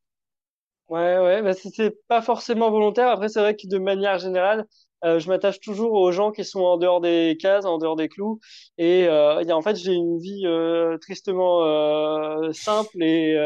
Ouais, 0.89 1.19
ouais, 1.19 1.43
bah 1.43 1.53
c'est 1.53 1.97
pas 2.07 2.23
forcément 2.23 2.71
volontaire. 2.71 3.09
Après, 3.09 3.29
c'est 3.29 3.41
vrai 3.41 3.57
que 3.57 3.67
de 3.67 3.79
manière 3.79 4.19
générale, 4.19 4.67
euh, 5.05 5.19
je 5.19 5.29
m'attache 5.29 5.61
toujours 5.61 5.93
aux 5.93 6.11
gens 6.13 6.33
qui 6.33 6.45
sont 6.45 6.61
en 6.61 6.77
dehors 6.79 7.01
des 7.01 7.37
cases, 7.41 7.65
en 7.65 7.79
dehors 7.79 7.97
des 7.97 8.09
clous. 8.09 8.41
Et, 8.79 9.07
euh, 9.09 9.43
en 9.51 9.63
fait, 9.63 9.77
j'ai 9.77 9.93
une 9.93 10.19
vie 10.19 10.47
euh, 10.47 10.99
tristement 10.99 11.65
euh, 11.65 12.53
simple 12.53 13.03
et, 13.03 13.37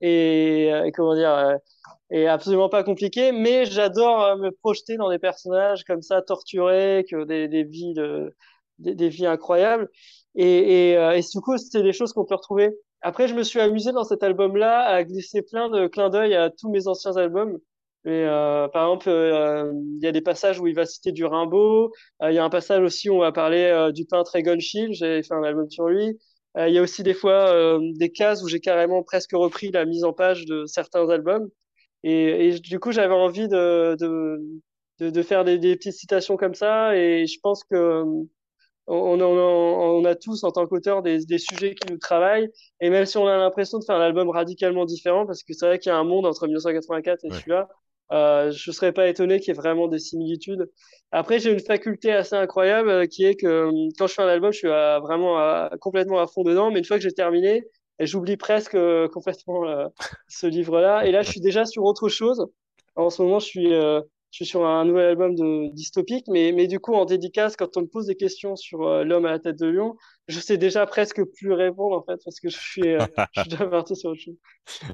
et, 0.00 0.66
et, 0.68 0.92
comment 0.92 1.14
dire 1.14 1.56
et 2.10 2.26
absolument 2.28 2.68
pas 2.68 2.84
compliquée. 2.84 3.32
Mais 3.32 3.64
j'adore 3.64 4.36
me 4.38 4.50
projeter 4.50 4.96
dans 4.96 5.10
des 5.10 5.18
personnages 5.18 5.84
comme 5.84 6.02
ça, 6.02 6.22
torturés, 6.22 7.06
que 7.10 7.24
des, 7.24 7.48
des 7.48 7.64
vies 7.64 7.94
de, 7.94 8.34
des, 8.78 8.94
des 8.94 9.08
vies 9.08 9.26
incroyables. 9.26 9.88
Et, 10.34 10.90
et, 10.90 10.92
et 10.94 11.20
du 11.20 11.40
coup, 11.40 11.56
c'est 11.58 11.82
des 11.82 11.92
choses 11.92 12.12
qu'on 12.12 12.24
peut 12.24 12.34
retrouver. 12.34 12.70
Après, 13.02 13.28
je 13.28 13.34
me 13.34 13.42
suis 13.42 13.60
amusé 13.60 13.92
dans 13.92 14.04
cet 14.04 14.22
album-là 14.22 14.82
à 14.84 15.02
glisser 15.04 15.42
plein 15.42 15.68
de 15.68 15.86
clins 15.88 16.10
d'œil 16.10 16.34
à 16.34 16.50
tous 16.50 16.70
mes 16.70 16.86
anciens 16.86 17.16
albums. 17.16 17.58
Et, 18.04 18.10
euh, 18.10 18.66
par 18.68 18.84
exemple, 18.86 19.08
euh, 19.10 19.72
il 19.96 20.02
y 20.02 20.06
a 20.08 20.12
des 20.12 20.20
passages 20.20 20.58
où 20.58 20.66
il 20.66 20.74
va 20.74 20.86
citer 20.86 21.12
du 21.12 21.24
Rimbaud. 21.24 21.92
Euh, 22.22 22.30
il 22.32 22.34
y 22.34 22.38
a 22.38 22.44
un 22.44 22.50
passage 22.50 22.82
aussi 22.82 23.08
où 23.08 23.14
on 23.14 23.20
va 23.20 23.32
parler 23.32 23.90
du 23.94 24.04
peintre 24.06 24.34
Egon 24.36 24.58
Schiele. 24.58 24.92
J'ai 24.92 25.22
fait 25.22 25.34
un 25.34 25.44
album 25.44 25.70
sur 25.70 25.88
lui. 25.88 26.18
il 26.58 26.72
y 26.72 26.78
a 26.78 26.82
aussi 26.82 27.02
des 27.02 27.14
fois 27.14 27.78
des 27.94 28.10
cases 28.10 28.42
où 28.42 28.48
j'ai 28.48 28.60
carrément 28.60 29.02
presque 29.02 29.32
repris 29.34 29.70
la 29.70 29.84
mise 29.84 30.04
en 30.04 30.12
page 30.12 30.46
de 30.46 30.66
certains 30.66 31.08
albums. 31.08 31.48
Et, 32.02 32.48
et 32.48 32.58
du 32.60 32.80
coup, 32.80 32.92
j'avais 32.92 33.14
envie 33.14 33.48
de, 33.48 33.96
de, 34.00 34.40
de, 35.00 35.10
de 35.10 35.22
faire 35.22 35.44
des, 35.44 35.58
des, 35.58 35.76
petites 35.76 35.94
citations 35.94 36.36
comme 36.36 36.54
ça. 36.54 36.96
Et 36.96 37.26
je 37.26 37.38
pense 37.40 37.62
que 37.64 38.04
on, 38.88 39.20
on, 39.20 39.20
on, 39.22 40.04
a 40.04 40.14
tous 40.16 40.42
en 40.44 40.50
tant 40.50 40.66
qu'auteur 40.66 41.02
des, 41.02 41.24
des, 41.24 41.38
sujets 41.38 41.74
qui 41.76 41.92
nous 41.92 41.98
travaillent 41.98 42.50
et 42.80 42.90
même 42.90 43.06
si 43.06 43.16
on 43.16 43.28
a 43.28 43.36
l'impression 43.36 43.78
de 43.78 43.84
faire 43.84 43.94
un 43.94 44.00
album 44.00 44.28
radicalement 44.28 44.84
différent 44.84 45.24
parce 45.24 45.44
que 45.44 45.52
c'est 45.54 45.66
vrai 45.66 45.78
qu'il 45.78 45.90
y 45.90 45.94
a 45.94 45.98
un 45.98 46.04
monde 46.04 46.26
entre 46.26 46.46
1984 46.46 47.24
et 47.24 47.30
celui-là 47.30 47.68
euh, 48.12 48.50
je 48.50 48.70
ne 48.70 48.74
serais 48.74 48.92
pas 48.92 49.08
étonné 49.08 49.40
qu'il 49.40 49.48
y 49.48 49.50
ait 49.52 49.60
vraiment 49.60 49.88
des 49.88 49.98
similitudes. 49.98 50.70
Après, 51.12 51.38
j'ai 51.38 51.50
une 51.50 51.60
faculté 51.60 52.12
assez 52.12 52.36
incroyable 52.36 52.88
euh, 52.90 53.06
qui 53.06 53.24
est 53.24 53.34
que 53.34 53.46
euh, 53.46 53.88
quand 53.98 54.06
je 54.06 54.14
fais 54.14 54.22
un 54.22 54.28
album, 54.28 54.52
je 54.52 54.58
suis 54.58 54.68
vraiment 54.68 55.68
complètement 55.80 56.20
à 56.20 56.26
fond 56.26 56.42
dedans, 56.42 56.70
mais 56.70 56.78
une 56.80 56.84
fois 56.84 56.98
que 56.98 57.02
j'ai 57.02 57.12
terminé, 57.12 57.64
j'oublie 58.00 58.36
presque 58.36 58.76
complètement 59.12 59.62
ce 60.28 60.46
livre-là. 60.46 61.06
Et 61.06 61.12
là, 61.12 61.22
je 61.22 61.30
suis 61.30 61.40
déjà 61.40 61.64
sur 61.64 61.84
autre 61.84 62.08
chose. 62.08 62.46
En 62.96 63.10
ce 63.10 63.22
moment, 63.22 63.38
je 63.38 63.46
suis 63.46 63.72
je 64.32 64.36
suis 64.38 64.46
sur 64.46 64.66
un 64.66 64.84
nouvel 64.86 65.06
album 65.10 65.34
de 65.34 65.68
dystopique, 65.74 66.26
mais, 66.26 66.52
mais 66.52 66.66
du 66.66 66.80
coup, 66.80 66.94
en 66.94 67.04
dédicace, 67.04 67.54
quand 67.54 67.76
on 67.76 67.82
me 67.82 67.86
pose 67.86 68.06
des 68.06 68.16
questions 68.16 68.56
sur 68.56 68.82
euh, 68.88 69.04
l'homme 69.04 69.26
à 69.26 69.30
la 69.30 69.38
tête 69.38 69.58
de 69.58 69.66
lion, 69.66 69.94
je 70.26 70.40
sais 70.40 70.56
déjà 70.56 70.86
presque 70.86 71.22
plus 71.22 71.52
répondre, 71.52 71.96
en 71.96 72.02
fait, 72.02 72.18
parce 72.24 72.40
que 72.40 72.48
je 72.48 72.56
suis, 72.58 72.88
euh, 72.88 72.98
je 73.32 73.40
suis 73.42 73.50
déjà 73.50 73.66
parti 73.66 73.94
sur 73.94 74.10
autre 74.10 74.20
chose. 74.20 74.36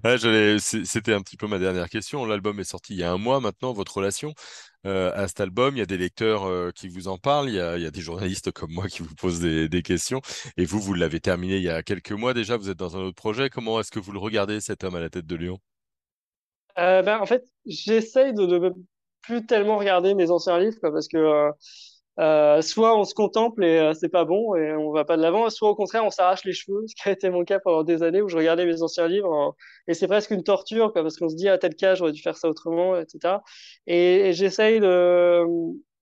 Ouais, 0.04 0.18
c'était 0.58 1.12
un 1.12 1.22
petit 1.22 1.36
peu 1.36 1.46
ma 1.46 1.58
dernière 1.58 1.88
question. 1.88 2.24
L'album 2.24 2.58
est 2.60 2.64
sorti 2.64 2.94
il 2.94 2.98
y 2.98 3.04
a 3.04 3.12
un 3.12 3.18
mois 3.18 3.40
maintenant, 3.40 3.72
votre 3.72 3.96
relation 3.96 4.34
euh, 4.86 5.12
à 5.14 5.28
cet 5.28 5.40
album, 5.40 5.76
il 5.76 5.78
y 5.78 5.82
a 5.82 5.86
des 5.86 5.98
lecteurs 5.98 6.72
qui 6.74 6.88
vous 6.88 7.08
en 7.08 7.18
parlent, 7.18 7.48
il 7.48 7.54
y 7.56 7.60
a, 7.60 7.76
il 7.76 7.82
y 7.82 7.86
a 7.86 7.90
des 7.90 8.00
journalistes 8.00 8.52
comme 8.52 8.72
moi 8.72 8.88
qui 8.88 9.02
vous 9.02 9.14
posent 9.14 9.40
des, 9.40 9.68
des 9.68 9.82
questions, 9.82 10.20
et 10.56 10.64
vous, 10.64 10.80
vous 10.80 10.94
l'avez 10.94 11.20
terminé 11.20 11.56
il 11.56 11.62
y 11.62 11.70
a 11.70 11.82
quelques 11.82 12.12
mois 12.12 12.34
déjà, 12.34 12.56
vous 12.56 12.70
êtes 12.70 12.78
dans 12.78 12.96
un 12.96 13.00
autre 13.00 13.16
projet. 13.16 13.50
Comment 13.50 13.80
est-ce 13.80 13.90
que 13.90 14.00
vous 14.00 14.12
le 14.12 14.18
regardez, 14.18 14.60
cet 14.60 14.84
homme 14.84 14.96
à 14.96 15.00
la 15.00 15.10
tête 15.10 15.26
de 15.26 15.36
lion? 15.36 15.58
Ben, 16.76 17.18
En 17.20 17.26
fait, 17.26 17.44
j'essaye 17.66 18.32
de, 18.34 18.46
de 18.46 18.58
plus 19.22 19.46
tellement 19.46 19.78
regarder 19.78 20.14
mes 20.14 20.30
anciens 20.30 20.58
livres 20.58 20.78
parce 20.80 21.08
que 21.08 21.16
euh, 21.16 21.50
euh, 22.18 22.62
soit 22.62 22.98
on 22.98 23.04
se 23.04 23.14
contemple 23.14 23.64
et 23.64 23.78
euh, 23.78 23.94
c'est 23.94 24.08
pas 24.08 24.24
bon 24.24 24.56
et 24.56 24.72
on 24.74 24.90
va 24.90 25.04
pas 25.04 25.16
de 25.16 25.22
l'avant, 25.22 25.48
soit 25.50 25.70
au 25.70 25.76
contraire 25.76 26.04
on 26.04 26.10
s'arrache 26.10 26.44
les 26.44 26.52
cheveux, 26.52 26.82
ce 26.88 26.94
qui 27.00 27.08
a 27.08 27.12
été 27.12 27.30
mon 27.30 27.44
cas 27.44 27.60
pendant 27.60 27.84
des 27.84 28.02
années 28.02 28.22
où 28.22 28.28
je 28.28 28.36
regardais 28.36 28.66
mes 28.66 28.82
anciens 28.82 29.06
livres 29.06 29.54
et 29.86 29.94
c'est 29.94 30.08
presque 30.08 30.32
une 30.32 30.42
torture 30.42 30.92
quoi, 30.92 31.02
parce 31.02 31.16
qu'on 31.16 31.28
se 31.28 31.36
dit 31.36 31.48
à 31.48 31.52
ah, 31.54 31.58
tel 31.58 31.76
cas 31.76 31.94
j'aurais 31.94 32.12
dû 32.12 32.20
faire 32.20 32.36
ça 32.36 32.48
autrement, 32.48 32.96
etc. 32.98 33.36
Et, 33.86 34.32
j'essaye 34.32 34.80
de, 34.80 35.44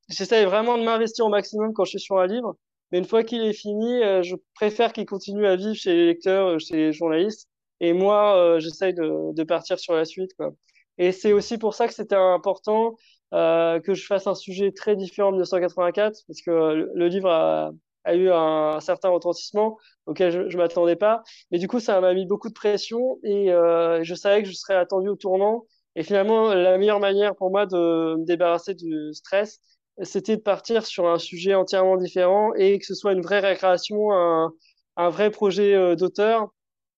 j'essaye 0.08 0.46
vraiment 0.46 0.78
de 0.78 0.84
m'investir 0.84 1.26
au 1.26 1.28
maximum 1.28 1.72
quand 1.74 1.84
je 1.84 1.90
suis 1.90 2.00
sur 2.00 2.18
un 2.18 2.26
livre, 2.26 2.56
mais 2.92 2.98
une 2.98 3.04
fois 3.04 3.22
qu'il 3.22 3.42
est 3.42 3.52
fini, 3.52 4.02
euh, 4.02 4.22
je 4.22 4.36
préfère 4.54 4.92
qu'il 4.94 5.06
continue 5.06 5.46
à 5.46 5.56
vivre 5.56 5.74
chez 5.74 5.92
les 5.94 6.06
lecteurs, 6.06 6.58
chez 6.60 6.76
les 6.76 6.92
journalistes, 6.92 7.48
et 7.80 7.92
moi 7.92 8.58
j'essaye 8.58 8.94
de, 8.94 9.34
de 9.34 9.44
partir 9.44 9.78
sur 9.78 9.94
la 9.94 10.06
suite 10.06 10.32
quoi. 10.38 10.52
Et 10.98 11.12
c'est 11.12 11.32
aussi 11.32 11.58
pour 11.58 11.74
ça 11.74 11.86
que 11.86 11.94
c'était 11.94 12.14
important 12.14 12.96
euh, 13.34 13.80
que 13.80 13.94
je 13.94 14.06
fasse 14.06 14.26
un 14.26 14.34
sujet 14.34 14.72
très 14.72 14.96
différent 14.96 15.30
de 15.30 15.36
1984, 15.36 16.22
parce 16.26 16.42
que 16.42 16.50
le, 16.94 17.08
livre 17.08 17.30
a, 17.30 18.14
eu 18.14 18.30
un, 18.30 18.78
certain 18.80 19.08
retentissement 19.08 19.78
auquel 20.06 20.30
je 20.30 20.56
ne 20.56 20.62
m'attendais 20.62 20.96
pas. 20.96 21.22
Mais 21.50 21.58
du 21.58 21.68
coup, 21.68 21.80
ça 21.80 22.00
m'a 22.00 22.14
mis 22.14 22.26
beaucoup 22.26 22.48
de 22.48 22.54
pression 22.54 23.18
et 23.24 23.52
euh, 23.52 24.02
je 24.04 24.14
savais 24.14 24.42
que 24.42 24.48
je 24.48 24.54
serais 24.54 24.76
attendu 24.76 25.08
au 25.08 25.16
tournant. 25.16 25.66
Et 25.96 26.02
finalement, 26.02 26.54
la 26.54 26.78
meilleure 26.78 27.00
manière 27.00 27.34
pour 27.34 27.50
moi 27.50 27.66
de 27.66 28.16
me 28.16 28.24
débarrasser 28.24 28.74
du 28.74 29.12
stress, 29.12 29.60
c'était 30.02 30.36
de 30.36 30.42
partir 30.42 30.86
sur 30.86 31.08
un 31.08 31.18
sujet 31.18 31.54
entièrement 31.54 31.96
différent 31.96 32.52
et 32.54 32.78
que 32.78 32.84
ce 32.86 32.94
soit 32.94 33.12
une 33.12 33.22
vraie 33.22 33.40
récréation, 33.40 34.12
un, 34.12 34.52
un 34.96 35.08
vrai 35.10 35.30
projet 35.30 35.74
euh, 35.74 35.96
d'auteur. 35.96 36.48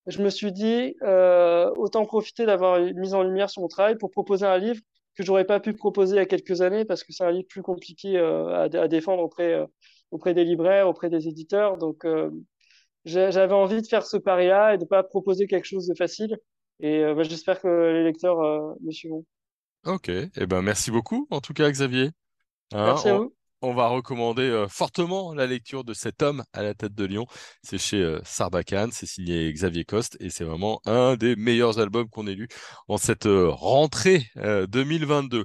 Je 0.09 0.23
me 0.23 0.31
suis 0.31 0.53
dit, 0.53 0.97
euh, 1.03 1.71
autant 1.77 2.07
profiter 2.07 2.47
d'avoir 2.47 2.79
une 2.79 2.99
mise 2.99 3.12
en 3.12 3.23
lumière 3.23 3.50
sur 3.50 3.61
mon 3.61 3.69
travail 3.69 3.97
pour 3.97 4.11
proposer 4.11 4.47
un 4.47 4.57
livre 4.57 4.81
que 5.15 5.23
j'aurais 5.23 5.45
pas 5.45 5.61
pu 5.61 5.75
proposer 5.75 6.17
il 6.17 6.19
y 6.19 6.23
a 6.23 6.27
quelques 6.27 6.62
années 6.62 6.87
parce 6.87 7.05
que 7.05 7.12
c'est 7.12 7.25
un 7.25 7.31
livre 7.31 7.47
plus 7.47 7.61
compliqué 7.61 8.17
euh, 8.17 8.49
à, 8.49 8.62
à, 8.62 8.88
défendre 8.88 9.23
auprès, 9.23 9.53
euh, 9.53 9.67
auprès 10.11 10.33
des 10.33 10.45
libraires, 10.45 10.88
auprès 10.88 11.11
des 11.11 11.29
éditeurs. 11.29 11.77
Donc, 11.77 12.07
j'avais 13.05 13.53
envie 13.53 13.83
de 13.83 13.87
faire 13.87 14.07
ce 14.07 14.17
pari-là 14.17 14.75
et 14.75 14.79
de 14.79 14.87
pas 14.87 15.03
proposer 15.03 15.47
quelque 15.47 15.67
chose 15.67 15.87
de 15.87 15.95
facile. 15.95 16.38
Et 16.81 17.03
bah, 17.03 17.23
j'espère 17.23 17.61
que 17.61 17.69
les 17.69 18.05
lecteurs 18.05 18.38
me 18.81 18.91
suivront. 18.91 19.27
Ok, 19.87 20.09
et 20.09 20.31
eh 20.37 20.47
ben 20.47 20.62
merci 20.62 20.91
beaucoup 20.91 21.27
en 21.31 21.41
tout 21.41 21.53
cas 21.53 21.71
Xavier. 21.71 22.11
Hein, 22.73 22.87
Merci 22.87 23.09
à 23.09 23.19
vous 23.19 23.35
on 23.62 23.75
va 23.75 23.88
recommander 23.88 24.43
euh, 24.43 24.69
fortement 24.69 25.35
la 25.35 25.47
lecture 25.47 25.85
de 25.85 25.95
cet 25.95 26.23
homme 26.23 26.45
à 26.53 26.62
la 26.62 26.75
tête 26.75 26.95
de 26.95 27.05
Lyon. 27.05 27.27
C'est 27.62 27.79
chez 27.79 27.99
euh, 27.99 28.21
Sarbacane, 28.25 28.91
c'est 28.93 29.07
signé 29.07 29.53
Xavier 29.53 29.85
Coste 29.85 30.17
et 30.21 30.31
c'est 30.31 30.45
vraiment 30.45 30.81
un 30.87 31.17
des 31.17 31.37
meilleurs 31.37 31.79
albums 31.79 32.09
qu'on 32.09 32.27
ait 32.27 32.35
lu 32.35 32.49
en 32.88 32.99
cette 32.99 33.27
euh, 33.27 33.49
rentrée 33.49 34.27
2022. 34.37 35.45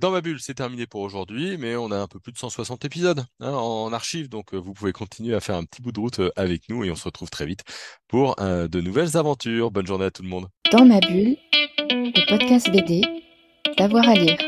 dans 0.00 0.10
ma 0.10 0.20
bulle, 0.20 0.40
c'est 0.40 0.54
terminé 0.54 0.86
pour 0.86 1.00
aujourd'hui, 1.02 1.56
mais 1.58 1.76
on 1.76 1.90
a 1.90 1.98
un 1.98 2.06
peu 2.06 2.18
plus 2.18 2.32
de 2.32 2.38
160 2.38 2.84
épisodes 2.84 3.24
hein, 3.40 3.52
en 3.52 3.92
archive, 3.92 4.28
donc 4.28 4.54
vous 4.54 4.72
pouvez 4.72 4.92
continuer 4.92 5.34
à 5.34 5.40
faire 5.40 5.56
un 5.56 5.64
petit 5.64 5.82
bout 5.82 5.92
de 5.92 6.00
route 6.00 6.20
avec 6.36 6.68
nous 6.68 6.84
et 6.84 6.90
on 6.90 6.96
se 6.96 7.04
retrouve 7.04 7.30
très 7.30 7.46
vite 7.46 7.62
pour 8.08 8.36
de 8.36 8.80
nouvelles 8.80 9.16
aventures. 9.16 9.70
Bonne 9.70 9.86
journée 9.86 10.06
à 10.06 10.10
tout 10.10 10.22
le 10.22 10.28
monde. 10.28 10.48
Dans 10.72 10.84
ma 10.84 11.00
bulle, 11.00 11.36
le 11.90 12.28
podcast 12.28 12.70
BD, 12.70 13.02
d'avoir 13.76 14.08
à 14.08 14.14
lire. 14.14 14.38